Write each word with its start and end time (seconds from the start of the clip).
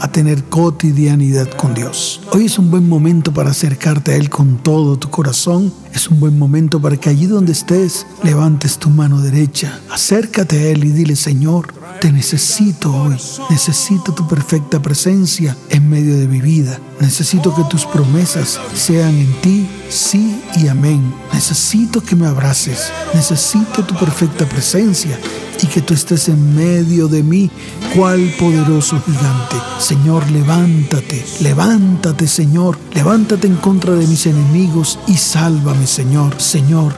a 0.00 0.08
tener 0.08 0.44
cotidianidad 0.44 1.48
con 1.50 1.74
Dios. 1.74 2.20
Hoy 2.32 2.46
es 2.46 2.58
un 2.58 2.70
buen 2.70 2.88
momento 2.88 3.32
para 3.32 3.50
acercarte 3.50 4.12
a 4.12 4.16
Él 4.16 4.30
con 4.30 4.58
todo 4.58 4.98
tu 4.98 5.10
corazón. 5.10 5.72
Es 5.92 6.08
un 6.08 6.20
buen 6.20 6.38
momento 6.38 6.80
para 6.80 6.96
que 6.96 7.10
allí 7.10 7.26
donde 7.26 7.52
estés 7.52 8.06
levantes 8.22 8.78
tu 8.78 8.90
mano 8.90 9.20
derecha, 9.20 9.80
acércate 9.90 10.58
a 10.58 10.66
Él 10.70 10.84
y 10.84 10.90
dile, 10.90 11.16
Señor, 11.16 11.74
te 12.00 12.12
necesito 12.12 12.94
hoy. 12.94 13.16
Necesito 13.50 14.12
tu 14.12 14.28
perfecta 14.28 14.80
presencia 14.80 15.56
en 15.70 15.88
medio 15.88 16.16
de 16.16 16.28
mi 16.28 16.40
vida. 16.40 16.78
Necesito 17.00 17.54
que 17.54 17.64
tus 17.64 17.84
promesas 17.86 18.60
sean 18.74 19.14
en 19.16 19.32
ti, 19.40 19.68
sí 19.88 20.42
y 20.56 20.68
amén. 20.68 21.14
Necesito 21.32 22.02
que 22.02 22.16
me 22.16 22.26
abraces. 22.26 22.92
Necesito 23.14 23.84
tu 23.84 23.94
perfecta 23.94 24.48
presencia 24.48 25.18
y 25.62 25.66
que 25.66 25.80
tú 25.80 25.94
estés 25.94 26.28
en 26.28 26.54
medio 26.54 27.08
de 27.08 27.22
mí, 27.22 27.50
cual 27.94 28.32
poderoso 28.38 29.00
gigante. 29.04 29.56
Señor, 29.78 30.30
levántate, 30.30 31.24
levántate, 31.40 32.26
Señor, 32.26 32.78
levántate 32.94 33.46
en 33.46 33.56
contra 33.56 33.94
de 33.94 34.06
mis 34.06 34.26
enemigos 34.26 34.98
y 35.06 35.16
sálvame, 35.16 35.86
Señor. 35.86 36.40
Señor, 36.40 36.94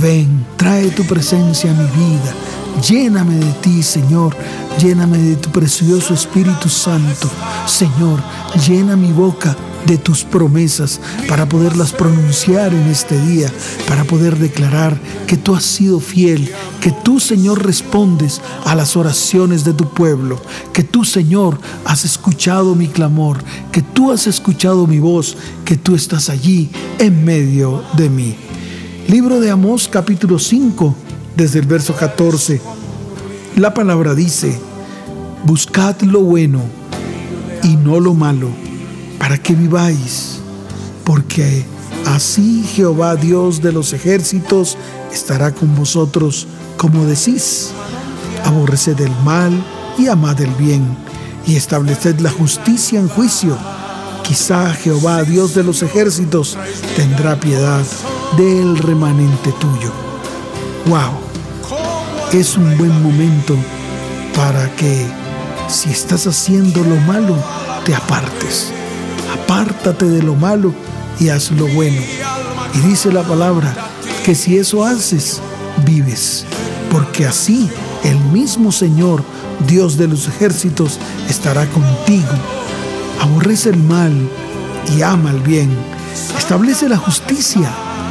ven, 0.00 0.46
trae 0.56 0.90
tu 0.90 1.04
presencia 1.04 1.70
a 1.70 1.74
mi 1.74 1.84
vida. 1.84 2.34
Lléname 2.88 3.36
de 3.36 3.52
ti, 3.54 3.82
Señor. 3.82 4.36
Lléname 4.78 5.18
de 5.18 5.36
tu 5.36 5.50
precioso 5.50 6.14
Espíritu 6.14 6.68
Santo. 6.68 7.28
Señor, 7.66 8.20
llena 8.66 8.96
mi 8.96 9.12
boca 9.12 9.56
de 9.86 9.98
tus 9.98 10.24
promesas 10.24 11.00
para 11.28 11.48
poderlas 11.48 11.92
pronunciar 11.92 12.72
en 12.72 12.86
este 12.88 13.20
día, 13.26 13.50
para 13.88 14.04
poder 14.04 14.38
declarar 14.38 14.98
que 15.26 15.36
tú 15.36 15.54
has 15.54 15.64
sido 15.64 16.00
fiel, 16.00 16.50
que 16.80 16.92
tú 16.92 17.20
Señor 17.20 17.64
respondes 17.64 18.40
a 18.64 18.74
las 18.74 18.96
oraciones 18.96 19.64
de 19.64 19.72
tu 19.72 19.88
pueblo, 19.88 20.40
que 20.72 20.82
tú 20.82 21.04
Señor 21.04 21.58
has 21.84 22.04
escuchado 22.04 22.74
mi 22.74 22.88
clamor, 22.88 23.42
que 23.72 23.82
tú 23.82 24.12
has 24.12 24.26
escuchado 24.26 24.86
mi 24.86 24.98
voz, 24.98 25.36
que 25.64 25.76
tú 25.76 25.94
estás 25.94 26.28
allí 26.28 26.70
en 26.98 27.24
medio 27.24 27.82
de 27.96 28.10
mí. 28.10 28.36
Libro 29.08 29.40
de 29.40 29.50
Amós 29.50 29.88
capítulo 29.88 30.38
5, 30.38 30.94
desde 31.36 31.58
el 31.58 31.66
verso 31.66 31.94
14. 31.94 32.60
La 33.56 33.74
palabra 33.74 34.14
dice, 34.14 34.56
buscad 35.44 36.00
lo 36.02 36.20
bueno 36.20 36.62
y 37.64 37.76
no 37.76 37.98
lo 37.98 38.14
malo 38.14 38.69
para 39.20 39.36
que 39.36 39.54
viváis, 39.54 40.40
porque 41.04 41.64
así 42.06 42.64
Jehová 42.74 43.16
Dios 43.16 43.60
de 43.60 43.70
los 43.70 43.92
ejércitos 43.92 44.78
estará 45.12 45.54
con 45.54 45.76
vosotros 45.76 46.48
como 46.78 47.04
decís. 47.04 47.70
Aborreced 48.44 48.98
el 48.98 49.12
mal 49.22 49.52
y 49.98 50.08
amad 50.08 50.40
el 50.40 50.50
bien, 50.52 50.96
y 51.46 51.54
estableced 51.54 52.18
la 52.20 52.30
justicia 52.30 52.98
en 52.98 53.08
juicio. 53.08 53.56
Quizá 54.24 54.72
Jehová 54.72 55.22
Dios 55.22 55.54
de 55.54 55.64
los 55.64 55.82
ejércitos 55.82 56.56
tendrá 56.96 57.38
piedad 57.38 57.84
del 58.38 58.78
remanente 58.78 59.52
tuyo. 59.60 59.92
¡Wow! 60.86 61.12
Es 62.32 62.56
un 62.56 62.78
buen 62.78 63.02
momento 63.02 63.54
para 64.34 64.74
que 64.76 65.06
si 65.68 65.90
estás 65.90 66.26
haciendo 66.26 66.82
lo 66.82 66.96
malo, 67.02 67.36
te 67.84 67.94
apartes 67.94 68.72
apártate 69.32 70.06
de 70.06 70.22
lo 70.22 70.34
malo 70.34 70.72
y 71.18 71.28
haz 71.28 71.50
lo 71.50 71.66
bueno. 71.68 72.00
Y 72.74 72.78
dice 72.80 73.12
la 73.12 73.22
palabra 73.22 73.74
que 74.24 74.34
si 74.34 74.56
eso 74.56 74.84
haces, 74.84 75.40
vives, 75.84 76.44
porque 76.90 77.26
así 77.26 77.68
el 78.04 78.18
mismo 78.32 78.72
Señor, 78.72 79.22
Dios 79.66 79.96
de 79.96 80.08
los 80.08 80.28
ejércitos, 80.28 80.98
estará 81.28 81.66
contigo. 81.66 82.28
Aborrece 83.20 83.70
el 83.70 83.78
mal 83.78 84.12
y 84.96 85.02
ama 85.02 85.30
el 85.30 85.40
bien. 85.40 85.70
Establece 86.38 86.88
la 86.88 86.96
justicia. 86.96 87.70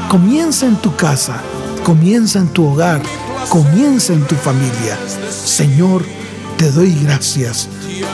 Comienza 0.09 0.65
en 0.65 0.75
tu 0.77 0.95
casa, 0.95 1.41
comienza 1.83 2.39
en 2.39 2.47
tu 2.47 2.65
hogar, 2.65 3.01
comienza 3.49 4.13
en 4.13 4.25
tu 4.25 4.35
familia. 4.35 4.97
Señor, 5.29 6.03
te 6.57 6.71
doy 6.71 6.95
gracias, 7.03 7.67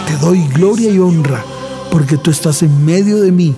te 0.05 0.17
doy 0.17 0.45
gloria 0.49 0.89
y 0.91 0.99
honra 0.99 1.43
porque 1.91 2.17
tú 2.17 2.31
estás 2.31 2.61
en 2.63 2.85
medio 2.85 3.21
de 3.21 3.31
mí. 3.31 3.55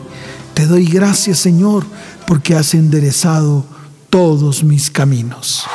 Te 0.54 0.66
doy 0.66 0.86
gracias, 0.86 1.40
Señor, 1.40 1.86
porque 2.26 2.56
has 2.56 2.74
enderezado 2.74 3.66
todos 4.10 4.64
mis 4.64 4.90
caminos. 4.90 5.66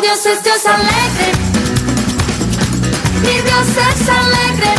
Dios 0.00 0.24
es 0.24 0.42
Dios 0.42 0.64
alegre. 0.64 1.32
Mi 3.20 3.40
Dios 3.42 3.68
es 3.68 4.08
alegre. 4.08 4.74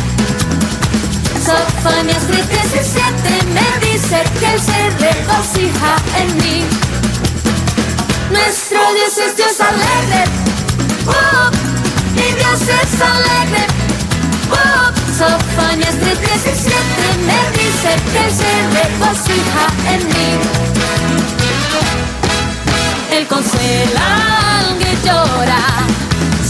Sofonías 1.45 2.23
3, 2.27 2.49
17 2.49 3.45
me 3.53 3.85
dice 3.85 4.23
que 4.39 4.53
Él 4.53 4.59
se 4.59 4.89
regocija 4.99 5.95
en 6.17 6.37
mí. 6.37 6.65
Nuestro 8.31 8.79
Dios 8.93 9.17
es 9.17 9.35
Dios 9.35 9.59
alegre. 9.59 10.23
Oh, 11.05 11.51
mi 12.15 12.33
Dios 12.33 12.61
es 12.61 13.01
alegre. 13.01 13.67
Oh, 14.49 14.91
Sofonías 15.17 15.95
3, 15.99 16.19
17 16.19 16.81
me 17.27 17.41
dice 17.59 17.89
que 18.11 18.25
Él 18.25 18.33
se 18.33 18.53
regocija 18.81 19.67
en 19.93 20.07
mí. 20.07 20.70
Él 23.21 23.27
consuela 23.27 24.01
al 24.57 24.77
que 24.79 24.97
llora, 25.05 25.61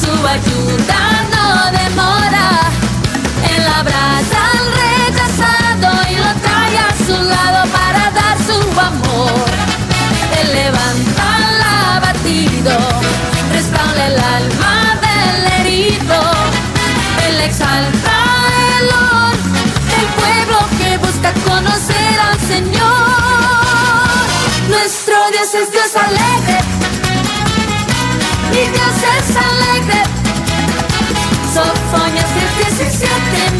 su 0.01 0.13
ayuda 0.25 1.01
no 1.33 1.45
demora. 1.77 2.47
Él 3.53 3.63
abraza 3.67 4.39
al 4.53 4.65
rechazado 4.81 5.89
y 6.09 6.15
lo 6.15 6.31
trae 6.45 6.77
a 6.77 6.91
su 7.05 7.11
lado 7.11 7.69
para 7.73 8.11
dar 8.11 8.37
su 8.47 8.79
amor. 8.79 9.49
Él 10.39 10.47
levanta 10.53 11.23
al 11.43 11.61
abatido, 11.97 12.73
restaura 13.51 14.07
el 14.07 14.17
alma 14.17 14.97
del 15.05 15.51
herido. 15.59 16.21
Él 17.27 17.41
exalta 17.41 18.15
el 18.79 18.87
honor 18.87 19.35
del 19.91 20.07
pueblo 20.21 20.57
que 20.79 20.97
busca 20.99 21.33
conocer 21.33 22.17
al 22.29 22.39
Señor. 22.39 23.11
Nuestro 24.69 25.15
Dios 25.31 25.53
es 25.53 25.69
Dios 25.69 25.95
alegre. 25.95 26.50
Alegre. 29.35 30.03
Sofonías 31.53 32.31
17 32.75 33.11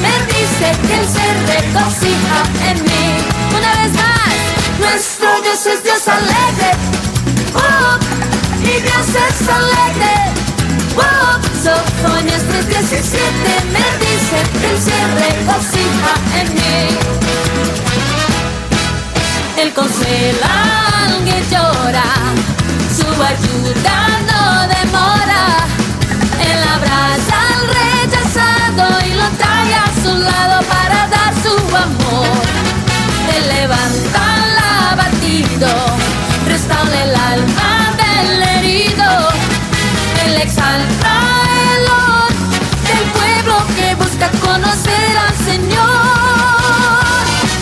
me 0.02 0.16
dice 0.34 0.68
que 0.88 0.94
Él 1.00 1.08
se 1.08 1.28
regocija 1.54 2.38
en 2.70 2.78
mí. 2.84 3.06
Una 3.58 3.72
vez 3.82 3.94
más, 3.94 4.34
nuestro 4.80 5.30
Dios 5.42 5.66
es 5.66 5.84
Dios 5.84 6.08
alegre. 6.08 6.72
Oh, 7.56 7.98
mi 8.60 8.76
Dios 8.88 9.08
es 9.28 9.50
alegre. 9.50 10.14
Oh, 10.98 11.34
Sofonías 11.64 12.44
3:17 12.44 13.66
me 13.76 13.88
dice 14.06 14.38
que 14.60 14.68
Él 14.72 14.80
se 14.88 15.00
regocija 15.26 16.14
en 16.40 16.48
mí. 16.56 17.32
Él 19.62 19.74
consuela 19.74 20.52
al 21.06 21.12
llora, 21.50 22.04
su 22.94 23.08
ayuda 23.08 23.98
no 24.30 24.68
demora. 24.68 25.44
Él 26.50 26.60
abraza 26.76 27.38
al 27.54 27.64
rechazado 27.80 28.84
y 29.08 29.14
lo 29.14 29.28
trae 29.40 29.74
a 29.76 29.88
su 30.04 30.14
lado 30.18 30.62
para 30.68 31.08
dar 31.08 31.34
su 31.42 31.56
amor. 31.88 32.42
Él 33.36 33.48
levanta 33.48 34.22
al 34.36 34.92
abatido, 34.92 35.70
restaura 36.48 37.04
el 37.04 37.16
alma 37.16 37.96
del 38.02 38.44
herido. 38.56 39.10
Él 40.26 40.36
exalta 40.42 41.14
el 41.76 41.84
honor 41.86 42.34
del 42.90 43.06
pueblo 43.18 43.56
que 43.78 43.96
busca 43.96 44.30
conocer 44.42 45.18
al 45.28 45.36
Señor. 45.46 45.90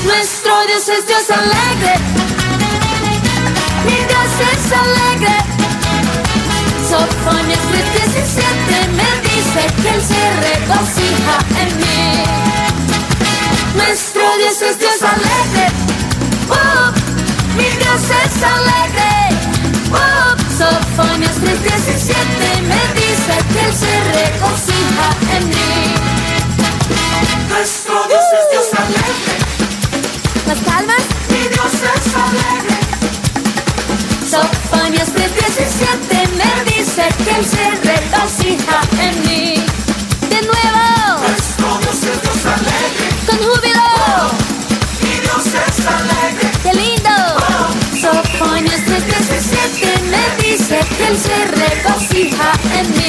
Nuestro 0.05 0.53
Dios 0.65 0.89
es 0.89 1.05
Dios 1.05 1.29
alegre 1.29 2.38
mi 4.39 4.45
Dios 4.45 4.53
es 4.53 4.71
alegre. 4.71 5.35
Sofonias 6.89 7.59
3:17 7.71 8.87
me 8.95 9.09
dice 9.21 9.61
que 9.81 9.89
Él 9.89 10.01
se 10.01 10.23
regocija 10.47 11.35
en 11.61 11.69
mí. 11.77 12.23
Nuestro 13.75 14.21
Dios 14.37 14.61
es 14.61 14.79
Dios 14.79 15.01
alegre. 15.01 15.67
Oh, 16.49 16.98
Él 51.07 51.17
se 51.17 51.45
regocija 51.45 52.51
en 52.73 52.91
mí. 52.91 53.08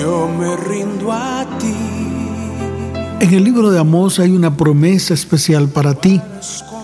Yo 0.00 0.28
me 0.28 0.56
rindo 0.56 1.12
a 1.12 1.46
ti. 1.58 1.74
En 3.20 3.32
el 3.32 3.44
libro 3.44 3.70
de 3.70 3.78
Amós 3.78 4.18
hay 4.18 4.32
una 4.32 4.56
promesa 4.56 5.14
especial 5.14 5.68
para 5.68 5.94
ti, 5.94 6.20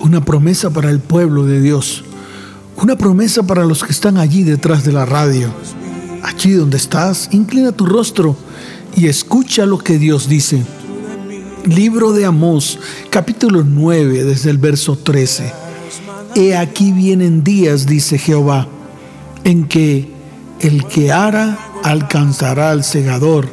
una 0.00 0.24
promesa 0.24 0.70
para 0.70 0.90
el 0.90 1.00
pueblo 1.00 1.44
de 1.44 1.60
Dios, 1.60 2.04
una 2.76 2.96
promesa 2.96 3.42
para 3.42 3.64
los 3.64 3.82
que 3.82 3.92
están 3.92 4.16
allí 4.16 4.44
detrás 4.44 4.84
de 4.84 4.92
la 4.92 5.06
radio. 5.06 5.50
Allí 6.22 6.52
donde 6.52 6.76
estás, 6.76 7.28
inclina 7.32 7.72
tu 7.72 7.86
rostro 7.86 8.36
y 8.96 9.06
escucha 9.06 9.66
lo 9.66 9.78
que 9.78 9.98
Dios 9.98 10.28
dice. 10.28 10.62
Libro 11.64 12.12
de 12.12 12.26
Amós, 12.26 12.78
capítulo 13.10 13.64
9, 13.64 14.24
desde 14.24 14.50
el 14.50 14.58
verso 14.58 14.96
13. 14.96 15.52
He 16.36 16.56
aquí 16.56 16.92
vienen 16.92 17.42
días, 17.42 17.86
dice 17.86 18.18
Jehová, 18.18 18.68
en 19.44 19.66
que 19.66 20.10
el 20.60 20.86
que 20.86 21.10
ara 21.10 21.69
alcanzará 21.82 22.70
al 22.70 22.84
segador 22.84 23.48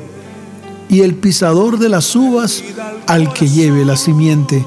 y 0.90 1.02
el 1.02 1.16
pisador 1.16 1.80
de 1.80 1.90
las 1.90 2.16
uvas 2.16 2.64
al 3.08 3.34
que 3.34 3.48
lleve 3.48 3.86
la 3.86 3.98
simiente. 3.98 4.66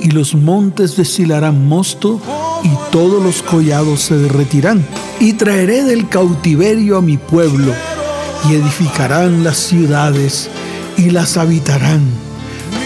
Y 0.00 0.10
los 0.12 0.34
montes 0.34 0.96
deshilarán 0.96 1.66
mosto 1.68 2.20
y 2.62 2.70
todos 2.90 3.22
los 3.22 3.42
collados 3.42 4.00
se 4.00 4.16
derretirán. 4.16 4.84
Y 5.18 5.34
traeré 5.34 5.84
del 5.84 6.08
cautiverio 6.08 6.96
a 6.96 7.02
mi 7.02 7.18
pueblo 7.18 7.74
y 8.48 8.54
edificarán 8.54 9.44
las 9.44 9.58
ciudades 9.58 10.48
y 10.96 11.10
las 11.10 11.36
habitarán. 11.36 12.02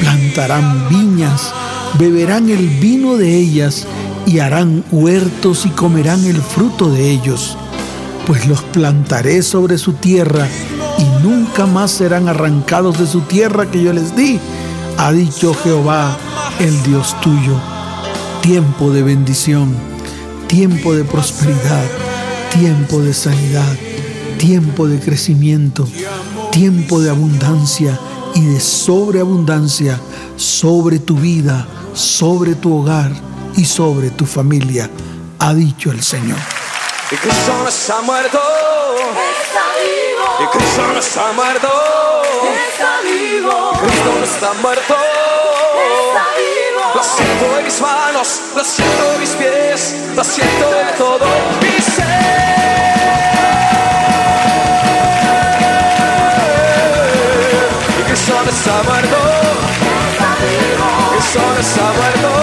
Plantarán 0.00 0.88
viñas, 0.88 1.52
beberán 1.98 2.48
el 2.50 2.66
vino 2.66 3.16
de 3.16 3.36
ellas 3.36 3.86
y 4.26 4.40
harán 4.40 4.84
huertos 4.90 5.66
y 5.66 5.68
comerán 5.68 6.24
el 6.24 6.40
fruto 6.40 6.90
de 6.90 7.10
ellos 7.10 7.56
pues 8.26 8.46
los 8.46 8.62
plantaré 8.62 9.42
sobre 9.42 9.78
su 9.78 9.94
tierra 9.94 10.48
y 10.98 11.22
nunca 11.22 11.66
más 11.66 11.90
serán 11.90 12.28
arrancados 12.28 12.98
de 12.98 13.06
su 13.06 13.20
tierra 13.22 13.70
que 13.70 13.82
yo 13.82 13.92
les 13.92 14.16
di, 14.16 14.38
ha 14.98 15.12
dicho 15.12 15.54
Jehová, 15.54 16.16
el 16.60 16.82
Dios 16.82 17.16
tuyo. 17.20 17.60
Tiempo 18.40 18.90
de 18.90 19.02
bendición, 19.02 19.74
tiempo 20.46 20.94
de 20.94 21.04
prosperidad, 21.04 21.84
tiempo 22.52 23.00
de 23.00 23.14
sanidad, 23.14 23.76
tiempo 24.38 24.86
de 24.86 25.00
crecimiento, 25.00 25.88
tiempo 26.52 27.00
de 27.00 27.10
abundancia 27.10 27.98
y 28.34 28.42
de 28.42 28.60
sobreabundancia 28.60 29.98
sobre 30.36 30.98
tu 30.98 31.16
vida, 31.16 31.66
sobre 31.94 32.54
tu 32.54 32.74
hogar 32.76 33.12
y 33.56 33.64
sobre 33.64 34.10
tu 34.10 34.26
familia, 34.26 34.90
ha 35.38 35.54
dicho 35.54 35.90
el 35.90 36.02
Señor. 36.02 36.53
Y 37.10 37.16
Cristo 37.16 37.52
no 37.58 37.68
está 37.68 38.00
muerto. 38.00 38.40
Está 39.42 39.64
vivo, 39.76 40.24
Y 40.40 40.56
Cristo 40.56 40.86
no 40.86 40.98
está 40.98 41.32
muerto. 41.32 41.68
está 42.68 43.00
vivo, 43.02 43.72
Cristo 43.78 44.12
no 44.18 44.24
está 44.24 44.52
muerto. 44.54 44.96
está 46.08 46.26
vivo. 46.38 46.92
Lo 46.94 47.02
siento 47.02 47.58
en 47.58 47.64
mis 47.64 47.80
manos, 47.80 48.40
lo 48.56 48.64
siento 48.64 49.12
en 49.12 49.20
mis 49.20 49.30
pies, 49.30 49.94
lo 50.16 50.24
siento 50.24 50.80
en 50.80 50.96
todo 50.96 51.26
mi 51.60 51.82
ser. 51.82 52.04
Y 57.98 58.02
Cristo 58.08 58.32
no 58.44 58.50
está 58.50 58.82
muerto. 58.82 59.16
Cristo 61.12 61.38
no 61.38 61.60
está 61.60 61.82
muerto. 61.82 62.33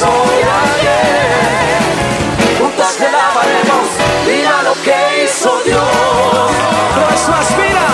De 0.00 0.06
ayer. 0.06 1.82
Juntos 2.58 2.96
te 2.96 3.06
alabaremos, 3.06 3.86
mira 4.26 4.62
lo 4.62 4.72
que 4.82 5.24
hizo 5.24 5.60
Dios. 5.66 5.82
No 6.96 7.14
es 7.14 7.28
más, 7.28 7.46
mira, 7.58 7.86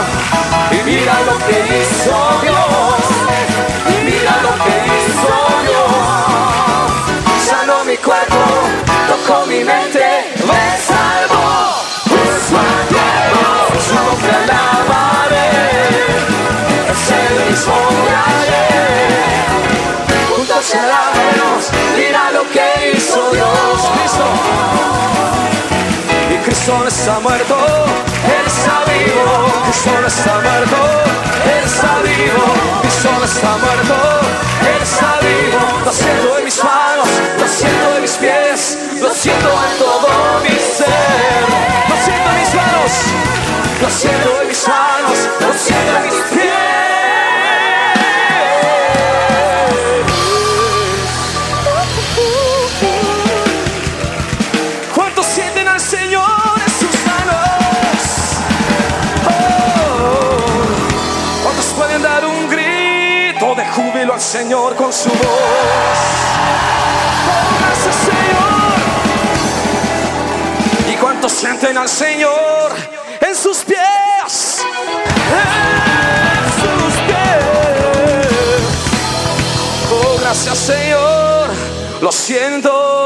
y 0.70 0.84
mira 0.84 1.14
lo 1.26 1.36
que 1.44 1.58
hizo 1.80 2.16
Dios. 2.40 3.02
Y 3.88 4.04
mira 4.04 4.34
lo 4.42 4.52
que 4.64 4.74
hizo 4.94 5.34
Dios. 5.66 5.88
No 26.68 26.87
está 26.87 27.18
muerto, 27.20 27.56
Él 28.25 28.46
está 28.46 28.84
vivo. 28.84 29.62
Cristo 29.64 29.90
no 30.02 30.06
está 30.06 30.34
muerto, 30.34 30.76
Él 31.44 31.64
está 31.64 31.98
vivo. 32.02 32.80
Cristo 32.82 33.10
no 33.18 33.25
está 33.25 33.56
muerto, 33.56 34.07
su 65.02 65.10
voz? 65.10 65.98
Gracias, 67.60 67.96
Señor. 68.08 68.78
¿Y 70.92 70.96
cuántos 70.96 71.32
sienten 71.32 71.78
al 71.78 71.88
Señor 71.88 72.72
en 73.20 73.36
sus 73.36 73.58
pies? 73.58 74.64
En 75.44 76.44
sus 76.60 76.94
pies. 77.06 77.44
Oh, 79.92 80.18
gracias 80.20 80.58
Señor, 80.58 81.50
lo 82.00 82.10
siento 82.10 82.97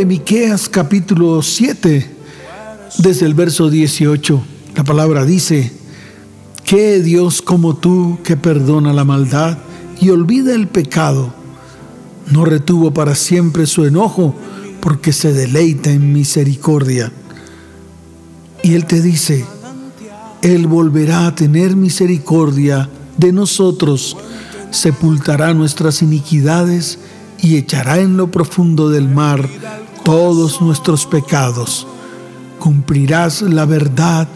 de 0.00 0.06
Miqueas 0.06 0.70
capítulo 0.70 1.42
7, 1.42 2.10
desde 3.00 3.26
el 3.26 3.34
verso 3.34 3.68
18. 3.68 4.42
La 4.74 4.82
palabra 4.82 5.26
dice: 5.26 5.70
¿Qué 6.64 7.02
Dios 7.02 7.42
como 7.42 7.76
tú 7.76 8.18
que 8.24 8.34
perdona 8.34 8.94
la 8.94 9.04
maldad 9.04 9.58
y 10.00 10.08
olvida 10.08 10.54
el 10.54 10.68
pecado? 10.68 11.34
No 12.30 12.46
retuvo 12.46 12.94
para 12.94 13.14
siempre 13.14 13.66
su 13.66 13.84
enojo 13.84 14.34
porque 14.80 15.12
se 15.12 15.34
deleita 15.34 15.90
en 15.90 16.14
misericordia. 16.14 17.12
Y 18.62 18.76
Él 18.76 18.86
te 18.86 19.02
dice, 19.02 19.44
Él 20.40 20.66
volverá 20.66 21.26
a 21.26 21.34
tener 21.34 21.76
misericordia 21.76 22.88
de 23.18 23.34
nosotros, 23.34 24.16
sepultará 24.70 25.52
nuestras 25.52 26.00
iniquidades 26.00 26.98
y 27.42 27.58
echará 27.58 27.98
en 27.98 28.16
lo 28.16 28.30
profundo 28.30 28.88
del 28.88 29.10
mar 29.10 29.46
todos 30.04 30.60
nuestros 30.60 31.06
pecados. 31.06 31.86
Cumplirás 32.58 33.42
la 33.42 33.64
verdad 33.64 34.28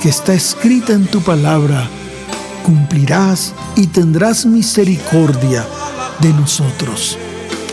que 0.00 0.08
está 0.08 0.34
escrita 0.34 0.92
en 0.92 1.06
tu 1.06 1.20
palabra. 1.20 1.88
Cumplirás 2.64 3.52
y 3.76 3.86
tendrás 3.88 4.46
misericordia 4.46 5.66
de 6.20 6.32
nosotros. 6.32 7.18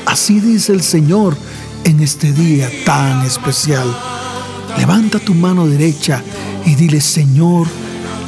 Así 0.06 0.40
dice 0.40 0.74
el 0.74 0.82
Señor 0.82 1.38
en 1.84 2.02
este 2.02 2.34
día 2.34 2.70
tan 2.86 3.26
especial. 3.26 3.88
Levanta 4.78 5.20
tu 5.20 5.34
mano 5.34 5.68
derecha 5.68 6.24
y 6.66 6.76
dile, 6.76 7.02
Señor, 7.02 7.68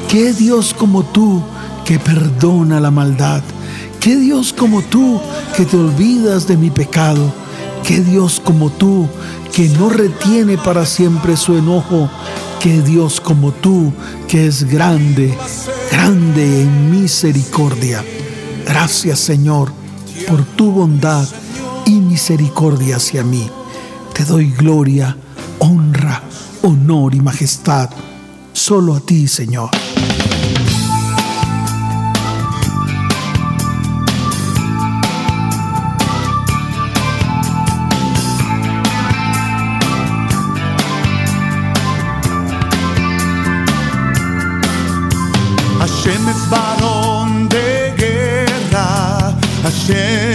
¿qué 0.08 0.34
Dios 0.34 0.74
como 0.74 1.04
tú 1.04 1.42
que 1.86 2.00
perdona 2.00 2.80
la 2.80 2.92
maldad? 2.92 3.42
¿Qué 4.00 4.18
Dios 4.18 4.54
como 4.54 4.82
tú 4.82 5.20
que 5.56 5.66
te 5.66 5.78
olvidas 5.78 6.48
de 6.48 6.58
mi 6.58 6.70
pecado? 6.70 7.43
¿Qué 7.86 8.00
Dios 8.00 8.42
como 8.44 8.70
tú 8.70 9.08
que 9.52 9.68
no 9.70 9.90
retiene 9.90 10.58
para 10.58 10.86
siempre 10.86 11.36
su 11.36 11.58
enojo? 11.58 12.10
¿Qué 12.62 12.82
Dios 12.82 13.20
como 13.20 13.52
tú 13.52 13.92
que 14.28 14.48
es 14.48 14.64
grande, 14.64 15.38
grande 15.92 16.62
en 16.62 16.92
misericordia? 16.92 18.04
Gracias 18.66 19.20
Señor 19.20 19.74
por 20.28 20.46
tu 20.46 20.72
bondad 20.72 21.28
y 21.86 22.00
misericordia 22.00 22.96
hacia 22.96 23.24
mí. 23.24 23.50
Te 24.14 24.24
doy 24.24 24.52
gloria, 24.52 25.18
honra, 25.60 26.24
honor 26.62 27.14
y 27.14 27.20
majestad. 27.20 27.90
Solo 28.54 28.96
a 28.96 29.00
ti, 29.02 29.28
Señor. 29.28 29.72
Guerra, 49.88 50.33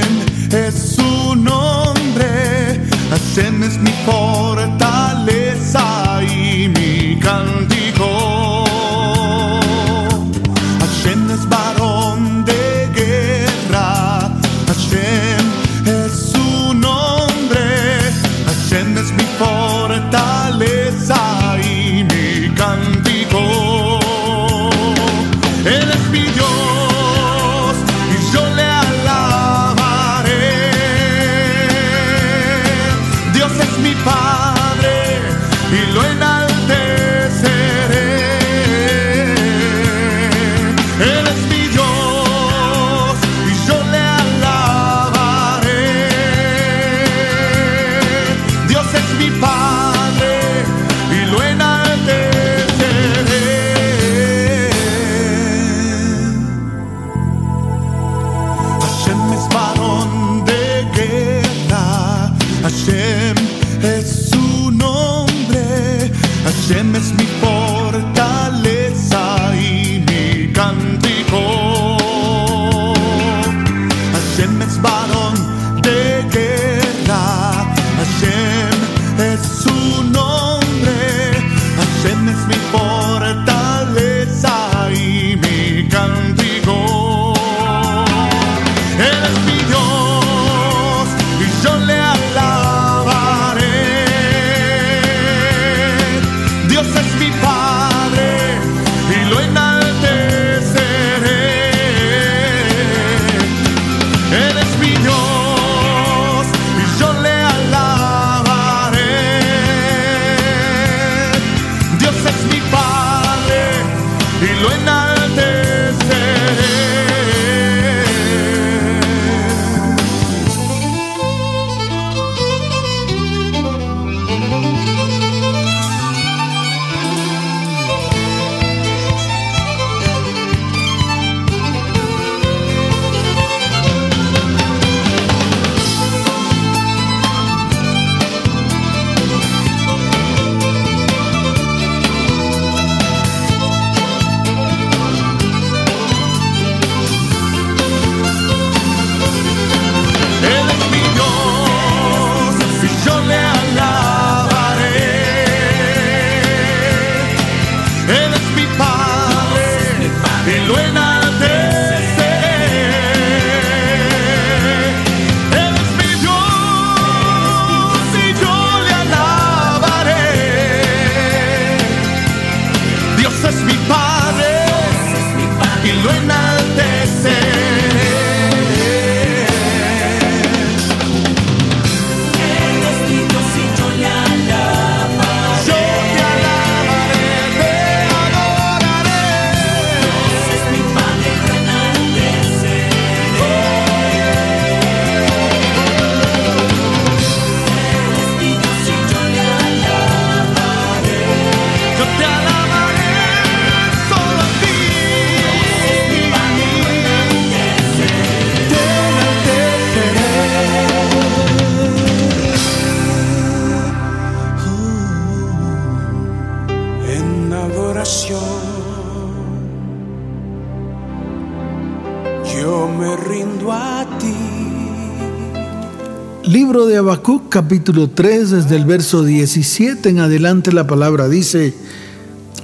capítulo 227.48 228.10
3, 228.10 228.50
desde 228.50 228.76
el 228.76 228.84
verso 228.84 229.24
17 229.24 230.08
en 230.08 230.18
adelante, 230.18 230.72
la 230.72 230.86
palabra 230.86 231.28
dice: 231.28 231.74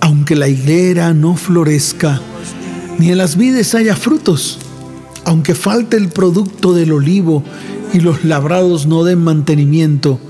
Aunque 0.01 0.37
la 0.37 0.49
higuera 0.49 1.15
no 1.15 1.37
florezca, 1.37 2.21
ni 2.99 3.11
en 3.11 3.19
las 3.19 3.37
vides 3.37 3.75
haya 3.75 3.97
frutos, 3.97 4.59
aunque 5.25 5.55
falte 5.55 5.97
el 5.97 6.09
producto 6.09 6.75
del 6.75 6.93
olivo 6.93 7.43
y 7.93 8.01
los 8.01 8.25
labrados 8.25 8.87
no 8.87 9.05
den 9.05 9.23
mantenimiento, 9.23 10.21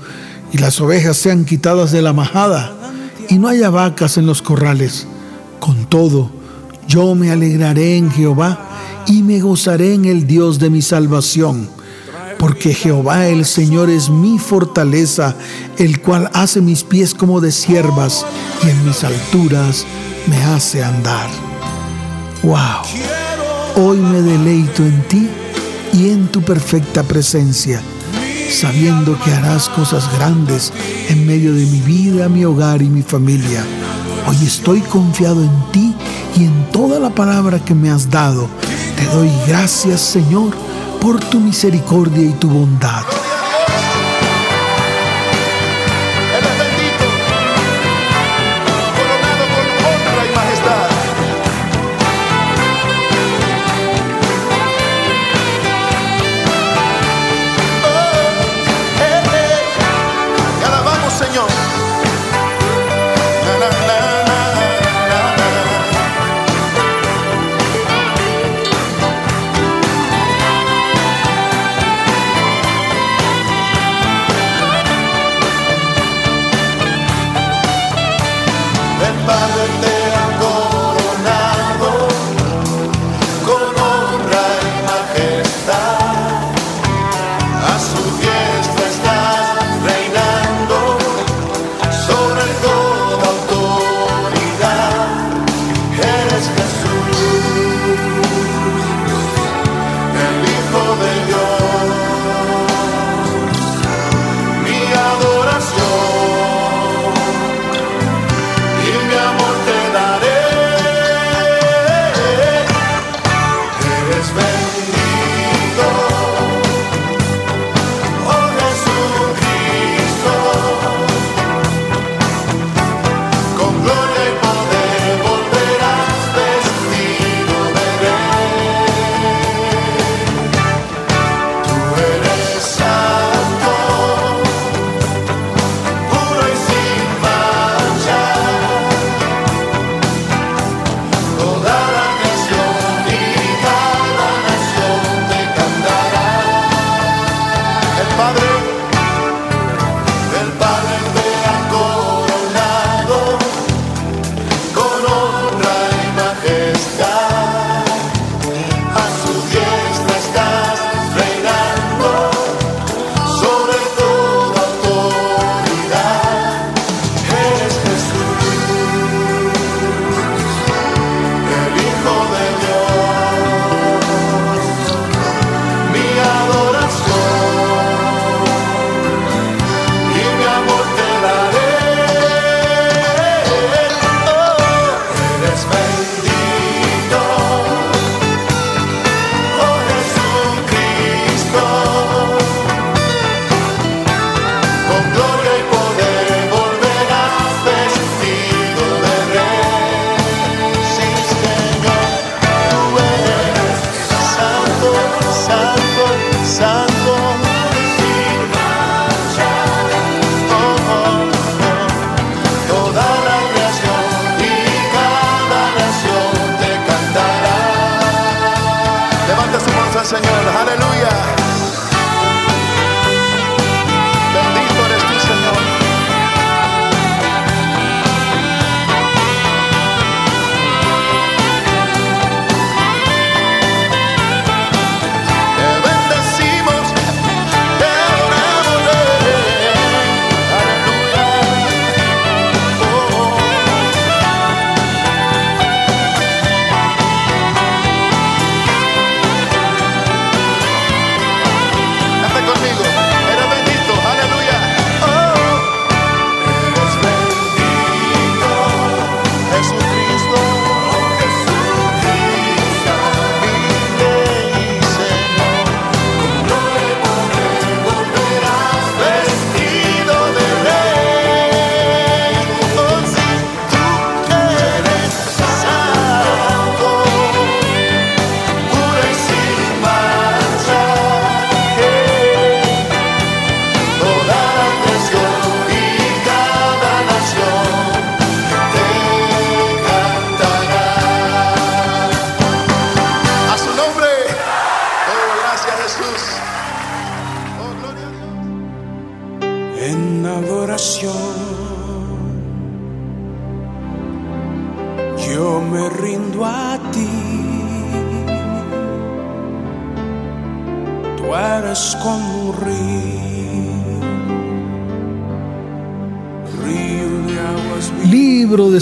y 0.53 0.57
las 0.57 0.79
ovejas 0.79 1.17
sean 1.17 1.45
quitadas 1.45 1.91
de 1.91 2.01
la 2.01 2.13
majada, 2.13 2.73
y 3.29 3.37
no 3.37 3.49
haya 3.49 3.69
vacas 3.69 4.17
en 4.17 4.25
los 4.25 4.41
corrales, 4.41 5.07
con 5.59 5.85
todo, 5.89 6.31
yo 6.87 7.15
me 7.15 7.31
alegraré 7.31 7.97
en 7.97 8.11
Jehová 8.11 9.03
y 9.07 9.23
me 9.23 9.41
gozaré 9.41 9.93
en 9.93 10.05
el 10.05 10.27
Dios 10.27 10.59
de 10.59 10.69
mi 10.69 10.81
salvación. 10.81 11.67
Porque 12.45 12.75
Jehová 12.75 13.25
el 13.25 13.43
Señor 13.43 13.89
es 13.89 14.11
mi 14.11 14.37
fortaleza, 14.37 15.35
el 15.79 15.99
cual 15.99 16.29
hace 16.31 16.61
mis 16.61 16.83
pies 16.83 17.15
como 17.15 17.41
de 17.41 17.51
siervas 17.51 18.23
y 18.61 18.69
en 18.69 18.85
mis 18.85 19.03
alturas 19.03 19.83
me 20.27 20.37
hace 20.43 20.83
andar. 20.83 21.27
Wow. 22.43 23.83
Hoy 23.83 23.97
me 23.97 24.21
deleito 24.21 24.83
en 24.83 25.01
ti 25.07 25.27
y 25.91 26.09
en 26.11 26.27
tu 26.27 26.43
perfecta 26.43 27.01
presencia, 27.01 27.81
sabiendo 28.51 29.17
que 29.23 29.31
harás 29.31 29.67
cosas 29.67 30.07
grandes 30.15 30.71
en 31.09 31.25
medio 31.25 31.51
de 31.51 31.65
mi 31.65 31.81
vida, 31.81 32.29
mi 32.29 32.45
hogar 32.45 32.83
y 32.83 32.89
mi 32.91 33.01
familia. 33.01 33.65
Hoy 34.27 34.37
estoy 34.45 34.81
confiado 34.81 35.41
en 35.41 35.71
ti 35.71 35.95
y 36.37 36.43
en 36.43 36.69
toda 36.71 36.99
la 36.99 37.09
palabra 37.09 37.57
que 37.57 37.73
me 37.73 37.89
has 37.89 38.07
dado. 38.11 38.47
Te 38.97 39.05
doy 39.15 39.31
gracias, 39.47 39.99
Señor, 39.99 40.53
por 41.05 41.19
tu 41.19 41.39
misericordia 41.39 42.23
y 42.23 42.33
tu 42.33 42.49
bondad. 42.49 43.14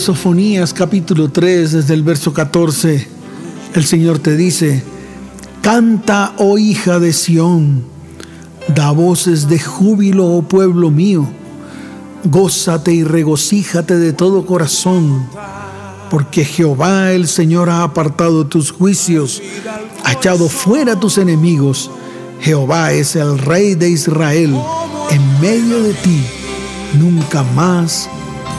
Sofonías 0.04 0.74
capítulo 0.74 1.32
3 1.32 1.72
desde 1.72 1.94
el 1.94 2.04
verso 2.04 2.34
14. 2.34 3.08
El 3.74 3.86
Señor 3.86 4.20
te 4.20 4.36
dice, 4.36 4.84
canta, 5.62 6.34
oh 6.40 6.58
hija 6.58 7.00
de 7.00 7.14
Sión, 7.14 7.86
da 8.76 8.92
voces 8.92 9.48
de 9.48 9.60
júbilo, 9.60 10.26
oh 10.26 10.42
pueblo 10.42 10.92
mío, 10.92 11.26
gózate 12.26 12.92
y 12.92 13.06
regocíjate 13.06 13.98
de 13.98 14.12
todo 14.12 14.46
corazón, 14.46 15.26
porque 16.12 16.44
Jehová 16.44 17.14
el 17.14 17.26
Señor 17.26 17.70
ha 17.70 17.84
apartado 17.84 18.46
tus 18.46 18.72
juicios, 18.72 19.42
ha 20.04 20.12
echado 20.12 20.50
fuera 20.50 21.00
tus 21.00 21.18
enemigos. 21.18 21.90
Jehová 22.42 22.92
es 22.92 23.16
el 23.16 23.40
Rey 23.40 23.76
de 23.76 23.92
Israel, 23.92 24.54
en 25.12 25.40
medio 25.40 25.82
de 25.82 25.94
ti 25.94 26.26
nunca 27.00 27.44
más 27.56 28.10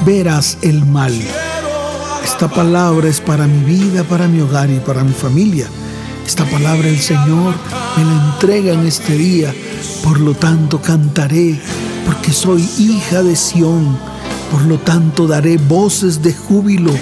verás 0.04 0.58
el 0.62 0.84
mal. 0.84 1.12
Esta 2.24 2.48
palabra 2.48 3.08
es 3.08 3.20
para 3.20 3.46
mi 3.46 3.64
vida, 3.64 4.04
para 4.04 4.28
mi 4.28 4.40
hogar 4.40 4.70
y 4.70 4.80
para 4.80 5.04
mi 5.04 5.12
familia. 5.12 5.68
Esta 6.26 6.44
palabra 6.46 6.88
el 6.88 7.00
Señor 7.00 7.54
me 7.96 8.04
la 8.04 8.32
entrega 8.32 8.72
en 8.72 8.86
este 8.86 9.16
día. 9.16 9.54
Por 10.02 10.20
lo 10.20 10.34
tanto 10.34 10.80
cantaré, 10.80 11.60
porque 12.06 12.32
soy 12.32 12.68
hija 12.78 13.22
de 13.22 13.36
Sión. 13.36 13.96
Por 14.50 14.62
lo 14.62 14.78
tanto 14.78 15.26
daré 15.26 15.58
voces 15.58 16.22
de 16.22 16.32
júbilo, 16.32 16.92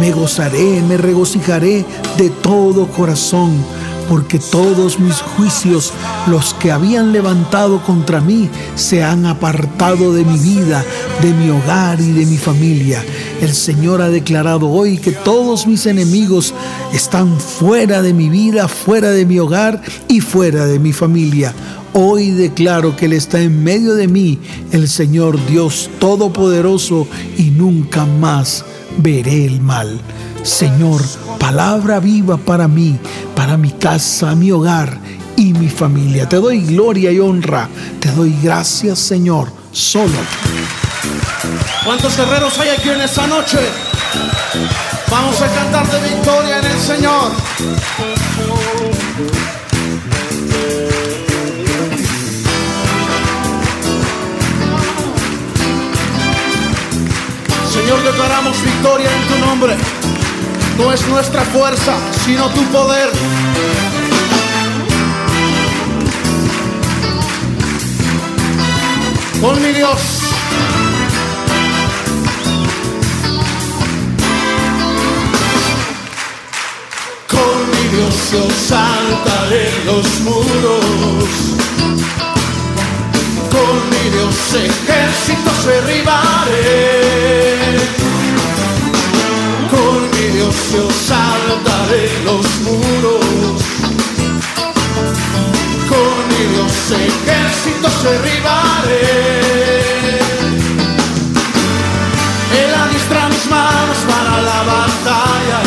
me 0.00 0.12
gozaré, 0.12 0.82
me 0.88 0.96
regocijaré 0.96 1.84
de 2.16 2.30
todo 2.30 2.86
corazón, 2.86 3.52
porque 4.08 4.38
todos 4.38 4.98
mis 4.98 5.20
juicios, 5.20 5.92
los 6.26 6.54
que 6.54 6.72
habían 6.72 7.12
levantado 7.12 7.82
contra 7.82 8.20
mí, 8.20 8.48
se 8.74 9.02
han 9.02 9.26
apartado 9.26 10.12
de 10.12 10.24
mi 10.24 10.38
vida, 10.38 10.84
de 11.20 11.32
mi 11.32 11.50
hogar 11.50 12.00
y 12.00 12.12
de 12.12 12.26
mi 12.26 12.36
familia. 12.36 13.02
El 13.40 13.54
Señor 13.54 14.02
ha 14.02 14.08
declarado 14.08 14.68
hoy 14.68 14.98
que 14.98 15.12
todos 15.12 15.66
mis 15.66 15.86
enemigos 15.86 16.54
están 16.92 17.38
fuera 17.38 18.02
de 18.02 18.12
mi 18.12 18.28
vida, 18.28 18.68
fuera 18.68 19.10
de 19.10 19.26
mi 19.26 19.38
hogar 19.38 19.82
y 20.08 20.20
fuera 20.20 20.66
de 20.66 20.78
mi 20.78 20.92
familia. 20.92 21.54
Hoy 21.94 22.30
declaro 22.30 22.96
que 22.96 23.04
Él 23.04 23.12
está 23.12 23.40
en 23.40 23.62
medio 23.62 23.94
de 23.94 24.08
mí, 24.08 24.38
el 24.72 24.88
Señor 24.88 25.38
Dios 25.46 25.90
Todopoderoso, 25.98 27.06
y 27.36 27.50
nunca 27.50 28.06
más 28.06 28.64
veré 28.98 29.44
el 29.44 29.60
mal. 29.60 30.00
Señor, 30.42 31.00
palabra 31.38 32.00
viva 32.00 32.36
para 32.36 32.66
mí, 32.66 32.98
para 33.36 33.56
mi 33.56 33.70
casa, 33.70 34.34
mi 34.34 34.50
hogar 34.50 34.98
y 35.36 35.52
mi 35.52 35.68
familia. 35.68 36.28
Te 36.28 36.36
doy 36.36 36.60
gloria 36.62 37.12
y 37.12 37.20
honra. 37.20 37.68
Te 38.00 38.10
doy 38.10 38.36
gracias, 38.42 38.98
Señor, 38.98 39.48
solo. 39.70 40.18
¿Cuántos 41.84 42.16
guerreros 42.16 42.58
hay 42.58 42.70
aquí 42.70 42.88
en 42.88 43.00
esta 43.00 43.26
noche? 43.26 43.58
Vamos 45.10 45.40
a 45.40 45.46
cantar 45.46 45.88
de 45.90 46.08
victoria 46.08 46.58
en 46.58 46.64
el 46.64 46.78
Señor. 46.78 47.30
Señor, 57.72 58.02
declaramos 58.04 58.62
victoria 58.62 59.08
en 59.10 59.28
tu 59.28 59.46
nombre. 59.46 60.01
No 60.78 60.92
es 60.92 61.06
nuestra 61.06 61.42
fuerza, 61.42 61.94
sino 62.24 62.48
tu 62.48 62.64
poder. 62.66 63.10
Con 69.40 69.60
mi 69.62 69.72
Dios. 69.72 70.00
Con 77.28 77.70
mi 77.70 77.88
Dios 77.96 78.14
yo 78.32 78.48
saltaré 78.68 79.70
los 79.84 80.20
muros. 80.20 81.24
Con 83.50 83.90
mi 83.90 84.10
Dios 84.10 84.54
ejércitos 84.54 85.66
derribaré. 85.66 86.92
Dios 90.42 90.72
yo 90.72 90.90
saltaré 90.90 92.10
los 92.24 92.46
muros. 92.62 93.62
Con 95.88 96.28
Dios 96.30 96.74
ejércitos 96.90 98.02
derribaré. 98.02 99.06
Él 102.60 102.74
adiestra 102.74 103.28
mis 103.28 103.46
manos 103.48 103.98
para 104.10 104.42
la 104.42 104.62
batalla. 104.72 105.60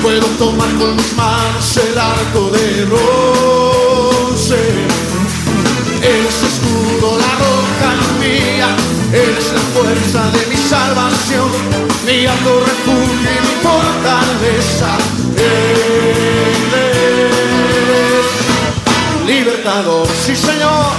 Puedo 0.00 0.26
tomar 0.38 0.70
con 0.78 0.94
mis 0.94 1.12
manos 1.16 1.76
el 1.76 1.98
arco 1.98 2.50
de 2.50 2.86
roce. 2.86 4.79
Mía. 9.10 9.22
Él 9.22 9.36
es 9.38 9.52
la 9.52 9.60
fuerza 9.60 10.30
de 10.30 10.46
mi 10.46 10.56
salvación. 10.56 11.50
Mi 12.06 12.26
alto 12.26 12.60
refugio 12.60 13.30
y 13.30 13.40
mi 13.40 13.54
fortaleza. 13.62 14.98
Él 15.36 16.74
es 16.74 18.26
libertador, 19.26 20.06
sí 20.24 20.34
Señor. 20.36 20.92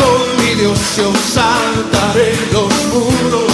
Con 0.00 0.22
mi 0.44 0.54
Dios 0.54 0.78
yo 0.96 1.12
saltaré 1.32 2.32
los 2.52 2.72
muros. 2.92 3.52